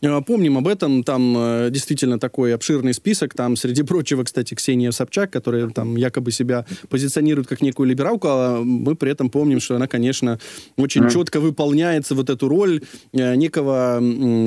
Э, 0.00 0.20
помним 0.20 0.56
об 0.58 0.68
этом, 0.68 1.02
там 1.02 1.34
э, 1.36 1.70
действительно 1.70 2.18
такой 2.18 2.54
обширный 2.54 2.94
список, 2.94 3.34
там 3.34 3.56
среди 3.56 3.82
прочего, 3.82 4.22
кстати, 4.22 4.54
Ксения 4.54 4.92
Собчак, 4.92 5.30
которая 5.30 5.68
там 5.70 5.96
якобы 5.96 6.30
себя 6.30 6.64
позиционирует 6.88 7.48
как 7.48 7.62
некую 7.62 7.88
либералку, 7.88 8.28
а 8.30 8.62
мы 8.62 8.94
при 8.94 9.10
этом 9.10 9.28
помним, 9.30 9.60
что 9.60 9.76
она, 9.76 9.86
конечно, 9.88 10.38
очень 10.76 11.04
mm. 11.04 11.10
четко 11.10 11.40
выполняется 11.40 12.14
вот 12.14 12.30
эту 12.30 12.48
роль 12.48 12.82
э, 13.12 13.34
некого 13.34 14.00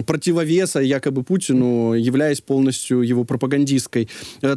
противовеса 0.07 0.79
якобы 0.79 1.23
Путину, 1.23 1.93
являясь 1.93 2.41
полностью 2.41 3.01
его 3.01 3.23
пропагандисткой. 3.23 4.09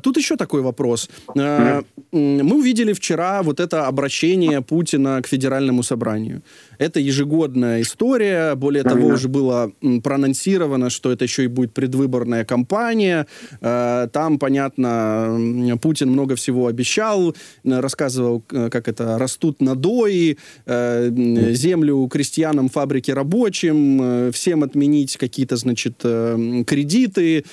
Тут 0.03 0.17
еще 0.17 0.37
такой 0.37 0.63
вопрос. 0.63 1.11
Mm. 1.35 1.85
Мы 2.13 2.57
увидели 2.57 2.93
вчера 2.93 3.43
вот 3.43 3.61
это 3.61 3.87
обращение 3.87 4.61
Путина 4.61 5.21
к 5.23 5.27
федеральному 5.27 5.83
собранию. 5.83 6.43
Это 6.79 7.01
ежегодная 7.01 7.83
история, 7.83 8.55
более 8.55 8.83
mm. 8.83 8.89
того, 8.89 9.07
уже 9.09 9.29
было 9.29 9.73
проанонсировано 10.03 10.91
что 10.91 11.13
это 11.13 11.25
еще 11.25 11.45
и 11.45 11.49
будет 11.49 11.75
предвыборная 11.75 12.45
кампания. 12.45 13.27
Э, 13.61 14.09
там, 14.13 14.39
понятно, 14.39 15.77
Путин 15.83 16.11
много 16.11 16.37
всего 16.37 16.67
обещал, 16.67 17.35
рассказывал, 17.65 18.45
э, 18.51 18.71
как 18.71 18.89
это, 18.89 19.19
растут 19.19 19.61
надои, 19.61 20.39
э, 20.67 21.11
землю 21.53 22.07
крестьянам, 22.09 22.69
фабрики 22.69 23.11
рабочим, 23.11 24.33
всем 24.33 24.63
отменить 24.63 25.17
какие-то, 25.17 25.57
значит, 25.57 25.99
кредиты, 25.99 27.45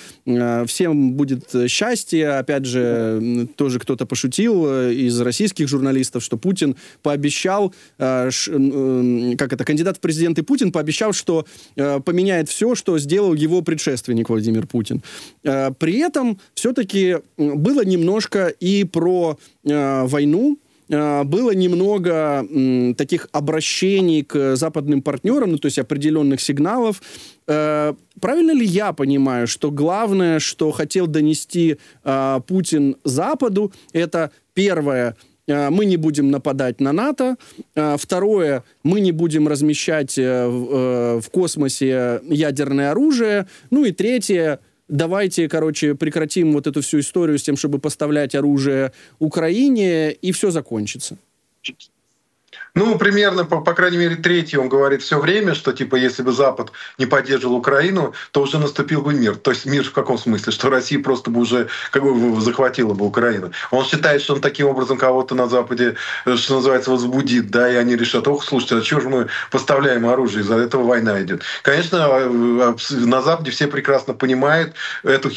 всем 0.65 1.13
будет 1.13 1.49
счастье. 1.67 2.29
Опять 2.29 2.65
же, 2.65 3.47
тоже 3.55 3.79
кто-то 3.79 4.05
пошутил 4.05 4.89
из 4.89 5.19
российских 5.21 5.67
журналистов, 5.67 6.23
что 6.23 6.37
Путин 6.37 6.75
пообещал, 7.01 7.73
как 9.38 9.53
это, 9.53 9.63
кандидат 9.63 9.98
в 9.98 10.00
президенты 10.00 10.44
Путин 10.44 10.72
пообещал, 10.72 11.13
что 11.13 11.46
поменяет 11.75 12.50
все, 12.50 12.75
что 12.75 12.98
сделал 13.00 13.34
его 13.34 13.62
предшественник 13.62 14.30
Владимир 14.30 14.68
Путин. 14.68 15.01
Э, 15.44 15.72
при 15.77 16.00
этом 16.00 16.39
все-таки 16.53 17.18
было 17.38 17.84
немножко 17.86 18.48
и 18.48 18.84
про 18.84 19.38
э, 19.63 20.06
войну, 20.06 20.58
э, 20.89 21.24
было 21.24 21.51
немного 21.51 22.46
таких 22.98 23.27
обращений 23.32 24.24
к 24.24 24.56
западным 24.56 25.01
партнерам, 25.01 25.51
ну, 25.51 25.58
то 25.58 25.68
есть 25.68 25.80
определенных 25.80 26.41
сигналов. 26.41 27.01
Правильно 27.46 28.51
ли 28.51 28.65
я 28.65 28.94
понимаю, 28.94 29.48
что 29.48 29.72
главное, 29.72 30.39
что 30.39 30.72
хотел 30.72 31.08
донести 31.08 31.77
Путин 32.48 32.96
Западу, 33.03 33.74
это 33.94 34.32
первое– 34.53 35.15
Э, 35.25 35.30
мы 35.70 35.86
не 35.86 35.98
будем 35.98 36.31
нападать 36.31 36.79
на 36.81 36.91
НАТО. 36.91 37.36
Э, 37.75 37.98
второе, 37.98 38.63
мы 38.84 39.00
не 39.01 39.12
будем 39.12 39.48
размещать 39.48 40.17
э, 40.17 40.48
в 40.48 41.29
космосе 41.31 42.22
ядерное 42.24 42.91
оружие. 42.91 43.48
Ну 43.70 43.86
и 43.86 43.91
третье, 43.91 44.60
давайте, 44.88 45.50
короче, 45.50 45.96
прекратим 45.96 46.53
вот 46.53 46.67
эту 46.67 46.81
всю 46.81 47.00
историю 47.00 47.39
с 47.39 47.43
тем, 47.43 47.58
чтобы 47.58 47.79
поставлять 47.79 48.36
оружие 48.36 48.91
Украине, 49.20 50.12
и 50.12 50.31
все 50.31 50.51
закончится. 50.51 51.17
Ну, 52.73 52.97
примерно, 52.97 53.43
по, 53.43 53.59
по 53.59 53.73
крайней 53.73 53.97
мере, 53.97 54.15
третий 54.15 54.57
он 54.57 54.69
говорит 54.69 55.01
все 55.01 55.19
время, 55.19 55.55
что 55.55 55.73
типа 55.73 55.95
если 55.95 56.23
бы 56.23 56.31
Запад 56.31 56.71
не 56.97 57.05
поддерживал 57.05 57.55
Украину, 57.55 58.13
то 58.31 58.41
уже 58.41 58.59
наступил 58.59 59.01
бы 59.01 59.13
мир. 59.13 59.35
То 59.35 59.51
есть 59.51 59.65
мир 59.65 59.83
в 59.83 59.91
каком 59.91 60.17
смысле? 60.17 60.53
Что 60.53 60.69
Россия 60.69 61.01
просто 61.03 61.31
бы 61.31 61.41
уже 61.41 61.67
как 61.91 62.03
бы 62.03 62.39
захватила 62.39 62.93
бы 62.93 63.05
Украину. 63.05 63.51
Он 63.71 63.83
считает, 63.83 64.21
что 64.21 64.35
он 64.35 64.41
таким 64.41 64.67
образом 64.67 64.97
кого-то 64.97 65.35
на 65.35 65.47
Западе, 65.47 65.95
э, 66.25 66.37
что 66.37 66.55
называется, 66.55 66.91
возбудит, 66.91 67.51
да, 67.51 67.69
и 67.69 67.75
они 67.75 67.97
решат, 67.97 68.27
ох, 68.29 68.43
слушайте, 68.45 68.77
а 68.77 68.81
чего 68.81 69.01
же 69.01 69.09
мы 69.09 69.27
поставляем 69.51 70.05
оружие, 70.07 70.41
из-за 70.41 70.55
этого 70.55 70.83
война 70.83 71.21
идет. 71.21 71.43
Конечно, 71.63 71.97
э, 71.97 72.73
на 72.91 73.21
Западе 73.21 73.51
все 73.51 73.67
прекрасно 73.67 74.13
понимают 74.13 74.75
эту 75.03 75.29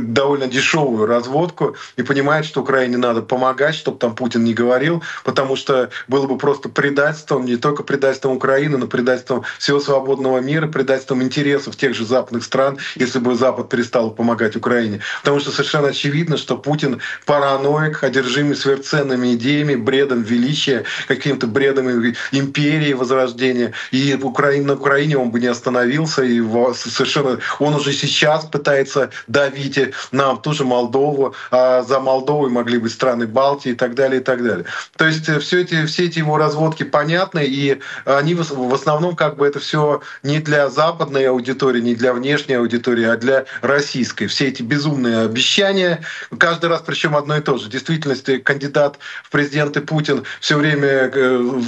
довольно 0.00 0.46
дешевую 0.46 1.06
разводку 1.06 1.76
и 1.96 2.02
понимают, 2.02 2.46
что 2.46 2.62
Украине 2.62 2.96
надо 2.96 3.20
помогать, 3.20 3.74
чтобы 3.74 3.98
там 3.98 4.14
Путин 4.14 4.44
не 4.44 4.54
говорил, 4.54 5.02
потому 5.24 5.56
что 5.56 5.90
было 6.08 6.26
бы 6.26 6.38
просто 6.38 6.69
предательством, 6.70 7.44
не 7.44 7.56
только 7.56 7.82
предательством 7.82 8.36
Украины, 8.36 8.78
но 8.78 8.86
предательством 8.86 9.44
всего 9.58 9.80
свободного 9.80 10.38
мира, 10.38 10.66
предательством 10.66 11.22
интересов 11.22 11.76
тех 11.76 11.94
же 11.94 12.04
западных 12.04 12.44
стран, 12.44 12.78
если 12.96 13.18
бы 13.18 13.34
Запад 13.34 13.68
перестал 13.68 14.10
помогать 14.10 14.56
Украине. 14.56 15.00
Потому 15.20 15.40
что 15.40 15.50
совершенно 15.50 15.88
очевидно, 15.88 16.36
что 16.36 16.56
Путин 16.56 17.00
параноик, 17.26 18.02
одержимый 18.02 18.56
сверхценными 18.56 19.34
идеями, 19.34 19.74
бредом 19.74 20.22
величия, 20.22 20.84
каким-то 21.08 21.46
бредом 21.46 21.88
империи, 22.32 22.92
возрождения. 22.92 23.72
И 23.90 24.14
в 24.14 24.26
Украине, 24.26 24.66
на 24.66 24.74
Украине 24.74 25.16
он 25.16 25.30
бы 25.30 25.40
не 25.40 25.46
остановился, 25.46 26.22
и 26.22 26.40
совершенно 26.74 27.38
он 27.58 27.74
уже 27.74 27.92
сейчас 27.92 28.44
пытается 28.44 29.10
давить 29.26 29.78
нам 30.12 30.40
тоже 30.40 30.64
Молдову, 30.64 31.34
а 31.50 31.82
за 31.82 32.00
Молдовой 32.00 32.50
могли 32.50 32.78
быть 32.78 32.92
страны 32.92 33.26
Балтии 33.26 33.72
и 33.72 33.74
так 33.74 33.94
далее, 33.94 34.20
и 34.20 34.24
так 34.24 34.42
далее. 34.42 34.66
То 34.96 35.06
есть 35.06 35.28
э, 35.28 35.38
все 35.38 35.62
эти, 35.62 35.86
все 35.86 36.06
эти 36.06 36.18
его 36.18 36.36
разводы 36.36 36.59
разводки 36.60 36.82
понятны, 36.82 37.44
и 37.46 37.80
они 38.04 38.34
в 38.34 38.74
основном 38.74 39.16
как 39.16 39.36
бы 39.36 39.46
это 39.46 39.60
все 39.60 40.02
не 40.22 40.38
для 40.40 40.68
западной 40.68 41.28
аудитории, 41.28 41.80
не 41.80 41.94
для 41.94 42.12
внешней 42.12 42.54
аудитории, 42.54 43.04
а 43.04 43.16
для 43.16 43.46
российской. 43.62 44.26
Все 44.26 44.48
эти 44.48 44.62
безумные 44.62 45.20
обещания, 45.22 46.00
каждый 46.38 46.68
раз 46.68 46.82
причем 46.84 47.16
одно 47.16 47.36
и 47.36 47.40
то 47.40 47.56
же. 47.56 47.66
В 47.66 47.70
действительности 47.70 48.38
кандидат 48.38 48.98
в 49.24 49.30
президенты 49.30 49.80
Путин 49.80 50.24
все 50.40 50.58
время 50.58 51.10
э, 51.12 51.60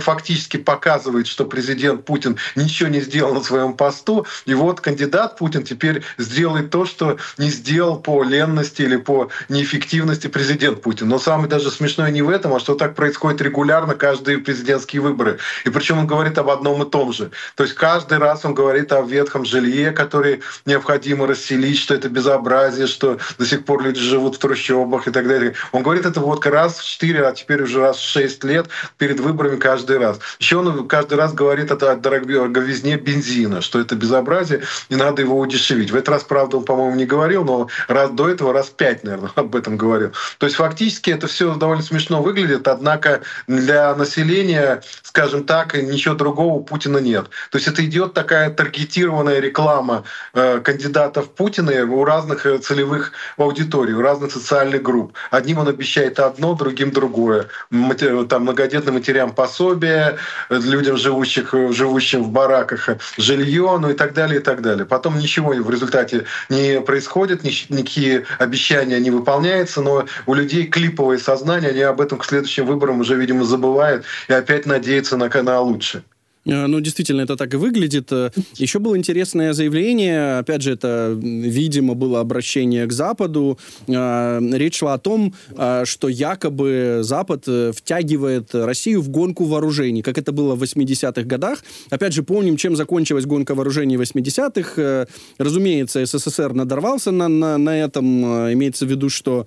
фактически 0.00 0.56
показывает, 0.56 1.26
что 1.26 1.44
президент 1.44 2.04
Путин 2.04 2.36
ничего 2.54 2.88
не 2.88 3.00
сделал 3.00 3.34
на 3.34 3.42
своем 3.42 3.74
посту, 3.74 4.26
и 4.44 4.54
вот 4.54 4.80
кандидат 4.80 5.38
Путин 5.38 5.64
теперь 5.64 6.02
сделает 6.18 6.70
то, 6.70 6.84
что 6.84 7.16
не 7.38 7.50
сделал 7.50 7.98
по 7.98 8.22
ленности 8.22 8.82
или 8.82 8.96
по 8.96 9.30
неэффективности 9.48 10.26
президент 10.26 10.82
Путин. 10.82 11.08
Но 11.08 11.18
самое 11.18 11.48
даже 11.48 11.70
смешное 11.70 12.10
не 12.10 12.22
в 12.22 12.28
этом, 12.28 12.54
а 12.54 12.60
что 12.60 12.74
так 12.74 12.94
происходит 12.94 13.40
регулярно 13.40 13.94
каждые 13.94 14.38
президентские 14.38 15.02
выборы. 15.02 15.38
И 15.64 15.70
причем 15.70 15.98
он 15.98 16.06
говорит 16.06 16.38
об 16.38 16.50
одном 16.50 16.82
и 16.82 16.90
том 16.90 17.12
же. 17.12 17.30
То 17.56 17.64
есть 17.64 17.74
каждый 17.74 18.18
раз 18.18 18.44
он 18.44 18.54
говорит 18.54 18.92
о 18.92 19.02
ветхом 19.02 19.44
жилье, 19.44 19.92
которое 19.92 20.40
необходимо 20.66 21.26
расселить, 21.26 21.78
что 21.78 21.94
это 21.94 22.08
безобразие, 22.08 22.86
что 22.86 23.18
до 23.38 23.46
сих 23.46 23.64
пор 23.64 23.82
люди 23.82 24.00
живут 24.00 24.36
в 24.36 24.38
трущобах 24.38 25.08
и 25.08 25.10
так 25.10 25.26
далее. 25.26 25.54
Он 25.72 25.82
говорит 25.82 26.04
это 26.04 26.20
вот 26.20 26.44
раз 26.46 26.78
в 26.78 26.84
4, 26.84 27.26
а 27.26 27.32
теперь 27.32 27.62
уже 27.62 27.80
раз 27.80 27.96
в 27.96 28.10
6 28.10 28.44
лет 28.44 28.66
перед 28.98 29.20
выборами 29.20 29.56
каждый 29.70 29.98
раз. 29.98 30.18
Еще 30.40 30.56
он 30.56 30.88
каждый 30.88 31.16
раз 31.16 31.32
говорит 31.32 31.70
о 31.70 31.76
дороговизне 31.76 32.96
бензина, 32.96 33.60
что 33.60 33.78
это 33.78 33.94
безобразие, 33.94 34.62
и 34.88 34.96
надо 34.96 35.22
его 35.22 35.38
удешевить. 35.38 35.92
В 35.92 35.94
этот 35.94 36.08
раз, 36.08 36.24
правда, 36.24 36.56
он, 36.56 36.64
по-моему, 36.64 36.96
не 36.96 37.06
говорил, 37.06 37.44
но 37.44 37.68
раз 37.86 38.10
до 38.10 38.28
этого 38.28 38.52
раз 38.52 38.68
пять, 38.68 39.04
наверное, 39.04 39.30
об 39.36 39.54
этом 39.54 39.76
говорил. 39.76 40.10
То 40.38 40.46
есть 40.46 40.56
фактически 40.56 41.10
это 41.10 41.28
все 41.28 41.54
довольно 41.54 41.84
смешно 41.84 42.20
выглядит, 42.20 42.66
однако 42.66 43.20
для 43.46 43.94
населения, 43.94 44.82
скажем 45.02 45.44
так, 45.44 45.74
ничего 45.74 46.16
другого 46.16 46.54
у 46.54 46.64
Путина 46.64 46.98
нет. 46.98 47.26
То 47.52 47.58
есть 47.58 47.68
это 47.68 47.84
идет 47.84 48.12
такая 48.12 48.50
таргетированная 48.50 49.38
реклама 49.38 50.02
э, 50.34 50.58
кандидатов 50.64 51.30
Путина 51.30 51.70
у 51.84 52.04
разных 52.04 52.44
э, 52.44 52.58
целевых 52.58 53.12
аудиторий, 53.36 53.94
у 53.94 54.02
разных 54.02 54.32
социальных 54.32 54.82
групп. 54.82 55.12
Одним 55.30 55.58
он 55.58 55.68
обещает 55.68 56.18
одно, 56.18 56.54
другим 56.54 56.90
другое. 56.90 57.46
Там 58.28 58.42
многодетным 58.42 58.94
матерям 58.94 59.32
пособие, 59.60 60.16
людям, 60.48 60.96
живущих, 60.96 61.52
живущим 61.70 62.22
в 62.22 62.30
бараках, 62.30 62.88
жилье, 63.18 63.76
ну 63.78 63.90
и 63.90 63.94
так 63.94 64.14
далее, 64.14 64.40
и 64.40 64.42
так 64.42 64.62
далее. 64.62 64.86
Потом 64.86 65.18
ничего 65.18 65.50
в 65.50 65.70
результате 65.70 66.24
не 66.48 66.80
происходит, 66.80 67.44
никакие 67.44 68.24
обещания 68.38 68.98
не 68.98 69.10
выполняются, 69.10 69.82
но 69.82 70.06
у 70.26 70.34
людей 70.34 70.66
клиповое 70.66 71.18
сознание, 71.18 71.70
они 71.70 71.82
об 71.82 72.00
этом 72.00 72.18
к 72.18 72.24
следующим 72.24 72.64
выборам 72.64 73.00
уже, 73.00 73.16
видимо, 73.16 73.44
забывают 73.44 74.04
и 74.28 74.32
опять 74.32 74.64
надеются 74.64 75.18
на, 75.18 75.28
на 75.28 75.60
лучшее. 75.60 76.02
Э, 76.46 76.66
ну, 76.66 76.80
действительно, 76.80 77.22
это 77.22 77.36
так 77.36 77.54
и 77.54 77.56
выглядит. 77.56 78.12
Э, 78.12 78.30
Еще 78.56 78.78
было 78.78 78.96
интересное 78.96 79.52
заявление, 79.52 80.38
опять 80.38 80.62
же, 80.62 80.72
это, 80.72 81.16
видимо, 81.20 81.94
было 81.94 82.20
обращение 82.20 82.86
к 82.86 82.92
Западу. 82.92 83.58
Э, 83.86 84.40
речь 84.52 84.78
шла 84.78 84.94
о 84.94 84.98
том, 84.98 85.34
что 85.84 86.08
якобы 86.08 87.00
Запад 87.02 87.44
втягивает 87.74 88.54
Россию 88.54 89.02
в 89.02 89.08
гонку 89.08 89.44
вооружений, 89.44 90.02
как 90.02 90.18
это 90.18 90.32
было 90.32 90.54
в 90.54 90.62
80-х 90.62 91.22
годах. 91.22 91.62
Опять 91.90 92.14
же, 92.14 92.22
помним, 92.22 92.56
чем 92.56 92.76
закончилась 92.76 93.26
гонка 93.26 93.54
вооружений 93.54 93.96
в 93.96 94.00
80-х. 94.00 95.06
Разумеется, 95.38 96.04
СССР 96.06 96.52
надорвался 96.54 97.10
на, 97.10 97.28
на, 97.28 97.58
на 97.58 97.78
этом. 97.78 98.52
Имеется 98.52 98.86
в 98.86 98.88
виду, 98.88 99.10
что 99.10 99.46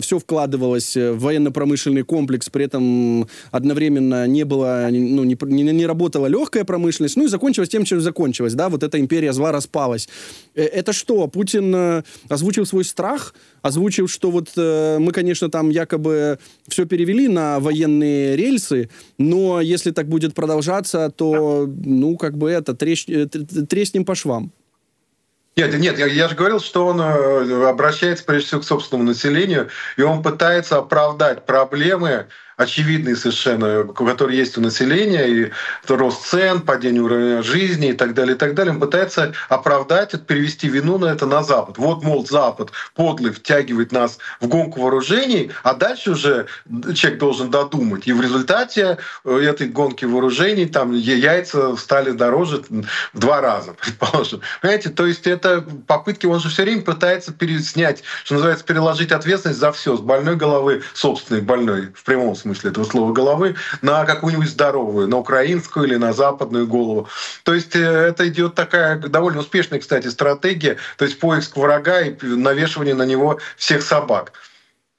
все 0.00 0.18
вкладывалось 0.18 0.96
в 0.96 1.18
военно-промышленный 1.18 2.02
комплекс, 2.02 2.48
при 2.48 2.64
этом 2.64 3.28
одновременно 3.50 4.26
не 4.26 4.44
было, 4.44 4.88
ну, 4.90 5.24
не, 5.24 5.36
не, 5.42 5.62
не 5.62 5.86
работало 5.86 6.26
легкая 6.32 6.64
промышленность, 6.64 7.16
ну 7.16 7.24
и 7.24 7.28
закончилось 7.28 7.68
тем, 7.68 7.84
чем 7.84 8.00
закончилось, 8.00 8.54
да, 8.54 8.68
вот 8.68 8.82
эта 8.82 8.98
империя 8.98 9.32
зла 9.32 9.52
распалась. 9.52 10.08
Э, 10.54 10.62
это 10.64 10.92
что, 10.92 11.28
Путин 11.28 11.74
э, 11.74 12.02
озвучил 12.28 12.66
свой 12.66 12.84
страх, 12.84 13.34
озвучил, 13.62 14.08
что 14.08 14.30
вот 14.30 14.48
э, 14.56 14.98
мы, 14.98 15.12
конечно, 15.12 15.50
там 15.50 15.70
якобы 15.70 16.38
все 16.68 16.86
перевели 16.86 17.28
на 17.28 17.60
военные 17.60 18.36
рельсы, 18.36 18.88
но 19.18 19.60
если 19.60 19.90
так 19.90 20.08
будет 20.08 20.34
продолжаться, 20.34 21.10
то, 21.10 21.68
ну, 21.68 22.16
как 22.16 22.36
бы 22.36 22.50
это, 22.50 22.74
трещ, 22.74 23.06
треснем 23.68 24.04
по 24.04 24.14
швам. 24.14 24.52
Нет, 25.54 25.78
нет, 25.78 25.98
я, 25.98 26.06
я 26.06 26.28
же 26.28 26.34
говорил, 26.34 26.60
что 26.60 26.86
он 26.86 27.00
обращается 27.00 28.24
прежде 28.24 28.46
всего 28.46 28.60
к 28.62 28.64
собственному 28.64 29.10
населению, 29.10 29.68
и 29.98 30.02
он 30.02 30.22
пытается 30.22 30.78
оправдать 30.78 31.44
проблемы 31.44 32.26
очевидные 32.56 33.16
совершенно, 33.16 33.84
которые 33.84 34.38
есть 34.38 34.58
у 34.58 34.60
населения, 34.60 35.26
и 35.26 35.50
рост 35.88 36.26
цен, 36.26 36.60
падение 36.60 37.02
уровня 37.02 37.42
жизни 37.42 37.88
и 37.88 37.92
так 37.92 38.14
далее, 38.14 38.34
и 38.34 38.38
так 38.38 38.54
далее, 38.54 38.72
он 38.72 38.80
пытается 38.80 39.32
оправдать, 39.48 40.26
перевести 40.26 40.68
вину 40.68 40.98
на 40.98 41.06
это 41.06 41.26
на 41.26 41.42
Запад. 41.42 41.78
Вот, 41.78 42.02
мол, 42.02 42.26
Запад 42.26 42.72
подлый 42.94 43.32
втягивает 43.32 43.92
нас 43.92 44.18
в 44.40 44.48
гонку 44.48 44.80
вооружений, 44.80 45.50
а 45.62 45.74
дальше 45.74 46.12
уже 46.12 46.46
человек 46.94 47.18
должен 47.18 47.50
додумать. 47.50 48.06
И 48.06 48.12
в 48.12 48.20
результате 48.20 48.98
э, 49.24 49.38
этой 49.38 49.68
гонки 49.68 50.04
вооружений 50.04 50.66
там 50.66 50.92
яйца 50.92 51.76
стали 51.76 52.12
дороже 52.12 52.62
в 53.12 53.18
два 53.18 53.40
раза, 53.40 53.72
предположим. 53.80 54.40
Понимаете, 54.60 54.90
то 54.90 55.06
есть 55.06 55.26
это 55.26 55.64
попытки, 55.86 56.26
он 56.26 56.40
же 56.40 56.48
все 56.48 56.62
время 56.62 56.82
пытается 56.82 57.32
переснять, 57.32 58.02
что 58.24 58.34
называется, 58.34 58.64
переложить 58.64 59.12
ответственность 59.12 59.60
за 59.60 59.72
все 59.72 59.96
с 59.96 60.00
больной 60.00 60.36
головы 60.36 60.82
собственной 60.94 61.40
больной 61.40 61.92
в 61.94 62.04
прямом 62.04 62.36
смысле 62.42 62.70
этого 62.70 62.84
слова 62.84 63.12
головы, 63.12 63.56
на 63.80 64.04
какую-нибудь 64.04 64.48
здоровую, 64.48 65.08
на 65.08 65.18
украинскую 65.18 65.86
или 65.86 65.96
на 65.96 66.12
западную 66.12 66.66
голову. 66.66 67.08
То 67.42 67.54
есть 67.54 67.74
э, 67.74 67.80
это 67.80 68.28
идет 68.28 68.54
такая 68.54 68.98
довольно 68.98 69.40
успешная, 69.40 69.80
кстати, 69.80 70.08
стратегия, 70.08 70.76
то 70.96 71.04
есть 71.04 71.18
поиск 71.18 71.56
врага 71.56 72.00
и 72.00 72.14
навешивание 72.22 72.94
на 72.94 73.04
него 73.04 73.38
всех 73.56 73.82
собак. 73.82 74.32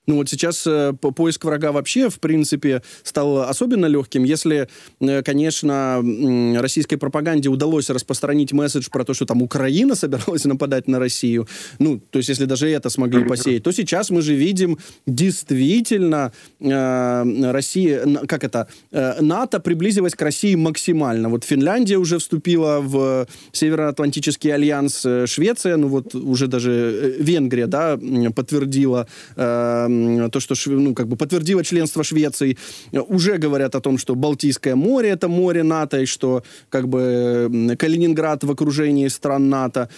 Ну 0.05 0.17
вот 0.17 0.29
сейчас 0.29 0.67
э, 0.67 0.93
поиск 0.93 1.45
врага 1.45 1.71
вообще, 1.71 2.09
в 2.09 2.19
принципе, 2.19 2.81
стал 3.03 3.41
особенно 3.49 3.85
легким. 3.85 4.25
Если, 4.25 4.67
э, 4.99 5.23
конечно, 5.23 6.01
э, 6.03 6.59
российской 6.59 6.97
пропаганде 6.97 7.49
удалось 7.49 7.89
распространить 7.89 8.51
месседж 8.51 8.89
про 8.91 9.05
то, 9.05 9.13
что 9.13 9.25
там 9.25 9.41
Украина 9.41 9.95
собиралась 10.03 10.43
нападать 10.43 10.87
на 10.87 10.99
Россию, 10.99 11.47
ну, 11.79 12.01
то 12.09 12.19
есть 12.19 12.29
если 12.29 12.45
даже 12.45 12.69
это 12.69 12.89
смогли 12.89 13.23
посеять, 13.23 13.63
то 13.63 13.71
сейчас 13.71 14.09
мы 14.09 14.21
же 14.21 14.35
видим 14.35 14.77
действительно 15.05 16.33
э, 16.59 17.51
Россия, 17.51 18.05
как 18.27 18.43
это, 18.43 18.67
э, 18.91 19.21
НАТО 19.21 19.59
приблизилась 19.61 20.15
к 20.15 20.21
России 20.21 20.55
максимально. 20.55 21.29
Вот 21.29 21.45
Финляндия 21.45 21.97
уже 21.97 22.17
вступила 22.17 22.79
в 22.81 23.27
Североатлантический 23.53 24.53
альянс, 24.53 25.05
э, 25.05 25.27
Швеция, 25.27 25.77
ну 25.77 25.87
вот 25.87 26.13
уже 26.13 26.47
даже 26.47 26.71
э, 26.71 27.23
Венгрия, 27.23 27.67
да, 27.67 27.97
подтвердила 28.35 29.07
э, 29.37 29.92
то, 30.31 30.39
что 30.39 30.55
ну, 30.65 30.93
как 30.93 31.07
бы 31.07 31.15
подтвердило 31.15 31.63
членство 31.63 32.03
Швеции, 32.03 32.57
уже 32.91 33.37
говорят 33.37 33.75
о 33.75 33.81
том, 33.81 33.97
что 33.97 34.15
Балтийское 34.15 34.75
море 34.75 35.09
это 35.09 35.27
море 35.27 35.63
НАТО, 35.63 36.01
и 36.01 36.05
что 36.05 36.43
как 36.69 36.87
бы 36.87 37.75
Калининград 37.77 38.43
в 38.43 38.51
окружении 38.51 39.07
стран 39.07 39.49
НАТО. 39.49 39.89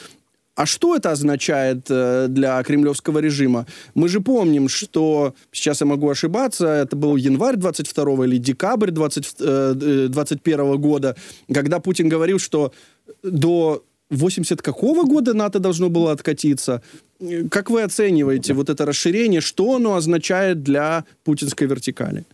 А 0.56 0.66
что 0.66 0.96
это 0.96 1.12
означает 1.12 1.88
э, 1.90 2.28
для 2.30 2.64
кремлевского 2.64 3.20
режима? 3.20 3.66
Мы 3.94 4.08
же 4.08 4.22
помним, 4.22 4.70
что, 4.70 5.36
сейчас 5.52 5.82
я 5.82 5.88
могу 5.88 6.10
ошибаться, 6.10 6.68
это 6.68 6.96
был 6.96 7.18
январь 7.18 7.58
22 7.58 8.26
или 8.26 8.38
декабрь 8.38 8.92
20, 8.92 9.36
21 10.12 10.60
э, 10.60 10.78
года, 10.78 11.18
когда 11.54 11.80
Путин 11.80 12.08
говорил, 12.08 12.40
что 12.40 12.72
до 13.22 13.84
80 14.10 14.62
какого 14.62 15.04
года 15.04 15.34
НАТО 15.34 15.60
должно 15.60 15.90
было 15.90 16.12
откатиться? 16.12 16.82
Как 17.50 17.70
вы 17.70 17.84
оцениваете 17.84 18.54
вот 18.54 18.70
это 18.70 18.86
расширение? 18.86 19.42
Что 19.42 19.76
оно 19.76 19.96
означает 19.96 20.64
для 20.64 21.06
путинской 21.24 21.68
вертикали? 21.68 22.26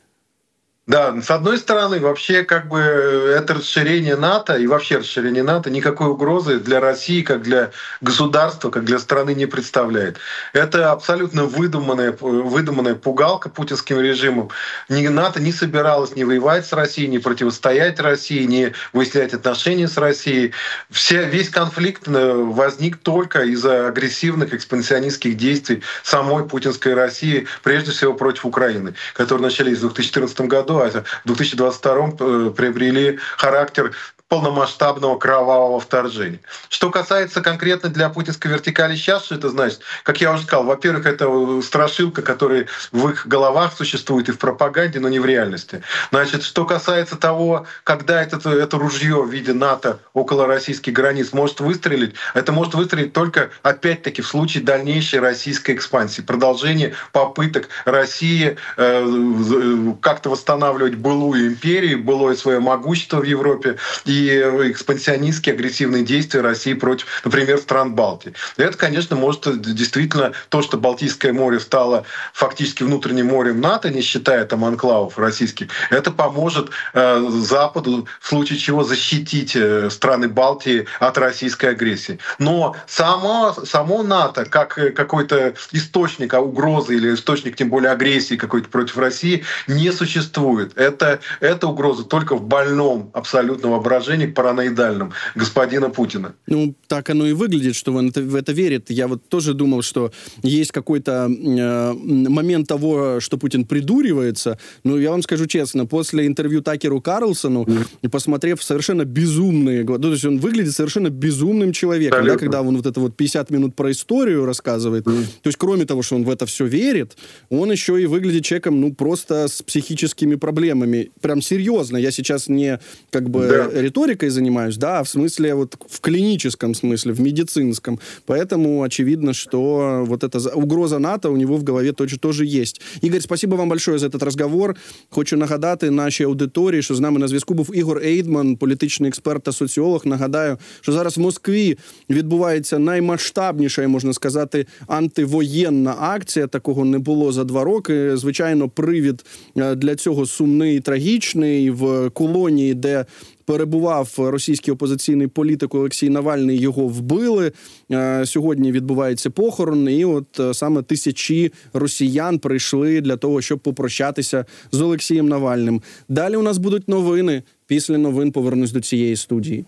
Да, 0.88 1.22
с 1.22 1.30
одной 1.30 1.60
стороны, 1.60 2.00
вообще 2.00 2.44
как 2.44 2.67
бы 2.67 2.80
это 2.80 3.54
расширение 3.54 4.15
НАТО 4.15 4.56
и 4.56 4.65
вообще 4.65 4.98
расширение 4.98 5.44
НАТО 5.44 5.70
никакой 5.70 6.08
угрозы 6.08 6.60
для 6.60 6.80
России, 6.80 7.22
как 7.22 7.44
для 7.44 7.70
государства, 8.02 8.72
как 8.72 8.84
для 8.84 8.98
страны 8.98 9.36
не 9.36 9.46
представляет. 9.46 10.17
Это 10.54 10.91
абсолютно 10.91 11.46
выдуманная, 11.46 12.17
выдуманная 12.20 12.96
пугалка 12.96 13.48
путинским 13.48 14.00
режимом. 14.02 14.50
Ни 14.89 15.08
НАТО 15.08 15.39
не 15.39 15.52
собиралось 15.52 16.15
ни 16.15 16.24
воевать 16.24 16.65
с 16.65 16.74
Россией, 16.74 17.10
ни 17.10 17.20
противостоять 17.20 18.00
России, 18.00 18.44
ни 18.46 18.74
выяснять 18.91 19.36
отношения 19.36 19.88
с 19.88 19.98
Россией. 19.98 20.52
Все, 20.89 21.26
весь 21.26 21.50
конфликт 21.50 22.08
э, 22.08 22.34
возник 22.34 22.98
только 22.98 23.44
из-за 23.44 23.88
агрессивных 23.88 24.56
экспансионистских 24.56 25.38
действий 25.38 25.84
самой 26.02 26.48
путинской 26.48 26.96
России, 26.96 27.46
прежде 27.62 27.91
всего 27.91 28.15
против 28.15 28.48
Украины, 28.48 28.96
которые 29.13 29.44
начались 29.44 29.78
в 29.78 29.82
2014 29.82 30.41
году 30.41 30.70
году, 30.73 30.97
а 30.97 31.03
в 31.23 31.27
2022 31.27 32.10
э, 32.19 32.51
приобрели 32.55 33.19
характер 33.38 33.91
полномасштабного 34.32 35.17
кровавого 35.17 35.82
вторжения. 35.82 36.39
Что 36.70 36.89
касается 36.89 37.41
конкретно 37.41 37.89
для 37.89 38.08
путинской 38.08 38.50
вертикали 38.50 38.96
сейчас, 38.96 39.26
что 39.26 39.36
это 39.36 39.50
значит? 39.50 39.82
Как 40.04 40.22
я 40.22 40.32
уже 40.32 40.44
сказал, 40.44 40.63
во-первых, 40.63 41.06
это 41.06 41.62
страшилка, 41.62 42.22
которая 42.22 42.67
в 42.94 43.10
их 43.10 43.28
головах 43.28 43.74
существует 43.76 44.30
и 44.30 44.32
в 44.32 44.38
пропаганде, 44.38 45.02
но 45.02 45.10
не 45.10 45.20
в 45.20 45.26
реальности. 45.26 45.84
Значит, 46.12 46.44
что 46.44 46.63
касается 46.63 47.17
того, 47.17 47.65
когда 47.84 48.24
это, 48.24 48.50
это 48.50 48.78
ружье 48.78 49.22
в 49.22 49.30
виде 49.30 49.52
НАТО 49.52 50.00
около 50.13 50.48
российских 50.48 50.94
границ 50.94 51.34
может 51.34 51.60
выстрелить, 51.60 52.15
это 52.34 52.54
может 52.54 52.74
выстрелить 52.74 53.12
только, 53.12 53.50
опять-таки, 53.63 54.22
в 54.22 54.28
случае 54.28 54.63
дальнейшей 54.63 55.20
российской 55.20 55.76
экспансии, 55.76 56.22
продолжения 56.22 56.94
попыток 57.12 57.67
России 57.84 58.56
э, 58.78 59.94
как-то 60.02 60.30
восстанавливать 60.30 60.96
былую 60.96 61.48
империю, 61.48 62.02
былое 62.02 62.38
свое 62.38 62.62
могущество 62.62 63.17
в 63.20 63.26
Европе 63.26 63.76
и 64.06 64.20
и 64.21 64.71
экспансионистские 64.71 65.53
агрессивные 65.53 66.03
действия 66.03 66.41
России 66.41 66.73
против, 66.73 67.07
например, 67.23 67.57
стран 67.57 67.95
Балтии. 67.95 68.34
Это, 68.57 68.77
конечно, 68.77 69.15
может 69.15 69.62
действительно 69.62 70.34
то, 70.49 70.62
что 70.62 70.77
Балтийское 70.77 71.34
море 71.34 71.60
стало 71.60 72.05
фактически 72.34 72.84
внутренним 72.84 73.27
морем 73.27 73.62
НАТО, 73.62 73.89
не 73.89 74.01
считая 74.01 74.45
там 74.45 74.65
анклавов 74.65 75.17
российских, 75.17 75.67
это 75.89 76.12
поможет 76.12 76.69
э, 76.93 77.25
Западу 77.29 78.07
в 78.19 78.27
случае 78.27 78.60
чего 78.60 78.84
защитить 78.84 79.55
э, 79.55 79.89
страны 79.89 80.27
Балтии 80.27 80.86
от 80.99 81.17
российской 81.17 81.67
агрессии. 81.67 82.19
Но 82.39 82.75
само, 82.88 83.53
само 83.65 84.03
НАТО, 84.03 84.45
как 84.45 84.77
э, 84.77 84.91
какой-то 84.91 85.53
источник 85.71 86.34
угрозы 86.34 86.95
или 86.95 87.13
источник, 87.13 87.55
тем 87.55 87.69
более, 87.69 87.91
агрессии 87.91 88.36
какой-то 88.36 88.69
против 88.69 88.97
России, 88.97 89.43
не 89.67 89.91
существует. 89.91 90.77
Это, 90.77 91.19
это 91.39 91.67
угроза 91.67 92.03
только 92.03 92.36
в 92.36 92.41
больном 92.43 93.12
абсолютно 93.13 93.69
воображении, 93.69 94.11
параноидальном 94.28 95.13
господина 95.36 95.89
Путина. 95.89 96.34
Ну, 96.47 96.76
так 96.88 97.10
оно 97.10 97.26
и 97.26 97.34
выглядит, 97.34 97.76
что 97.76 97.93
он 97.93 98.12
в 98.12 98.36
это 98.36 98.52
верит. 98.52 98.89
Я 98.89 99.08
вот 99.08 99.28
тоже 99.30 99.54
думал, 99.54 99.82
что 99.82 100.12
есть 100.43 100.71
какой-то 100.71 101.30
э, 101.30 101.93
момент 101.93 102.67
того, 102.67 103.19
что 103.19 103.38
Путин 103.38 103.65
придуривается. 103.65 104.58
Но 104.84 104.97
я 104.97 105.12
вам 105.12 105.21
скажу 105.21 105.45
честно, 105.45 105.86
после 105.86 106.28
интервью 106.28 106.62
Такеру 106.62 107.02
Карлсону, 107.02 107.63
mm. 107.63 107.88
и 108.04 108.08
посмотрев 108.08 108.63
совершенно 108.63 109.06
безумные... 109.06 109.84
Ну, 109.84 110.00
то 110.00 110.12
есть 110.12 110.26
он 110.26 110.39
выглядит 110.39 110.74
совершенно 110.74 111.10
безумным 111.10 111.71
человеком, 111.71 112.26
да, 112.26 112.38
когда 112.38 112.62
он 112.62 112.78
вот 112.78 112.86
это 112.86 113.00
вот 113.00 113.15
50 113.15 113.50
минут 113.52 113.76
про 113.76 113.91
историю 113.91 114.45
рассказывает. 114.45 115.06
Mm. 115.06 115.24
То 115.41 115.47
есть 115.47 115.58
кроме 115.58 115.86
того, 115.86 116.02
что 116.02 116.15
он 116.15 116.24
в 116.24 116.30
это 116.30 116.45
все 116.45 116.65
верит, 116.65 117.17
он 117.50 117.71
еще 117.71 118.02
и 118.02 118.06
выглядит 118.06 118.43
человеком, 118.43 118.82
ну, 118.82 118.93
просто 118.93 119.47
с 119.47 119.62
психическими 119.62 120.36
проблемами. 120.36 121.12
Прям 121.21 121.41
серьезно. 121.41 121.97
Я 121.97 122.12
сейчас 122.12 122.47
не 122.47 122.80
как 123.10 123.30
бы 123.30 123.47
да. 123.47 123.82
риторикой 124.00 124.31
занимаюсь, 124.31 124.76
да, 124.76 125.00
а 125.00 125.02
в 125.02 125.09
смысле 125.09 125.55
вот 125.55 125.76
в 125.88 126.00
клиническом 126.00 126.74
смысле, 126.74 127.12
в 127.12 127.20
медицинском. 127.20 127.98
Поэтому 128.26 128.83
очевидно, 128.83 129.33
что 129.33 130.05
вот 130.07 130.24
эта 130.24 130.38
угроза 130.55 130.98
НАТО 130.98 131.31
у 131.31 131.37
него 131.37 131.57
в 131.57 131.64
голове 131.64 131.92
тоже, 131.92 132.18
тоже 132.18 132.44
есть. 132.44 132.81
Игорь, 133.02 133.20
спасибо 133.20 133.57
вам 133.57 133.68
большое 133.68 133.98
за 133.98 134.07
этот 134.07 134.22
разговор. 134.22 134.76
Хочу 135.11 135.37
нагадати 135.37 135.90
нашій 135.90 136.24
аудиторії, 136.24 136.83
що 136.83 136.94
з 136.94 137.00
нами 137.00 137.18
на 137.18 137.29
зв'язку 137.29 137.55
був 137.55 137.70
Ігор 137.74 137.98
Ейдман, 137.98 138.57
політичний 138.57 139.09
експерт 139.09 139.42
та 139.42 139.52
соціолог. 139.52 140.07
Нагадаю, 140.07 140.59
що 140.81 140.92
зараз 140.92 141.16
в 141.16 141.20
Москві 141.20 141.79
відбувається 142.11 142.79
наймасштабніша, 142.79 143.88
можна 143.88 144.12
сказати, 144.12 144.66
антивоєнна 144.87 145.96
акція. 146.00 146.46
Такого 146.46 146.85
не 146.85 146.98
було 146.98 147.33
за 147.33 147.44
два 147.44 147.64
роки. 147.64 148.16
Звичайно, 148.16 148.68
привід 148.68 149.24
е, 149.57 149.74
для 149.74 149.94
цього 149.94 150.26
сумний 150.26 150.76
і 150.76 150.81
трагічний 150.81 151.70
в 151.70 152.11
колонії, 152.11 152.74
де 152.74 153.05
перебував 153.45 154.13
російський 154.17 154.73
опозиційний 154.73 155.27
політик 155.27 155.75
Олексій 155.75 156.10
Навальний. 156.10 156.60
Його 156.60 156.88
вбили 156.88 157.51
е, 157.91 158.25
сьогодні. 158.25 158.71
Відбувається 158.71 159.30
похорон, 159.30 159.89
і 159.89 160.06
от 160.06 160.39
е, 160.39 160.54
саме 160.54 160.82
тисячі 160.82 161.51
росіян 161.73 162.39
прийшли 162.39 163.01
для 163.01 163.17
того, 163.17 163.41
щоб 163.41 163.60
попрощатися 163.60 164.45
з 164.71 164.82
Олексієм 164.82 165.30
Навальним. 165.30 165.82
Далі 166.10 166.36
у 166.36 166.41
нас 166.41 166.58
будуть 166.58 166.88
новини. 166.88 167.43
Після 167.67 167.97
новин 167.97 168.32
повернусь 168.32 168.71
до 168.71 168.82
цієї 168.82 169.15
студії. 169.15 169.65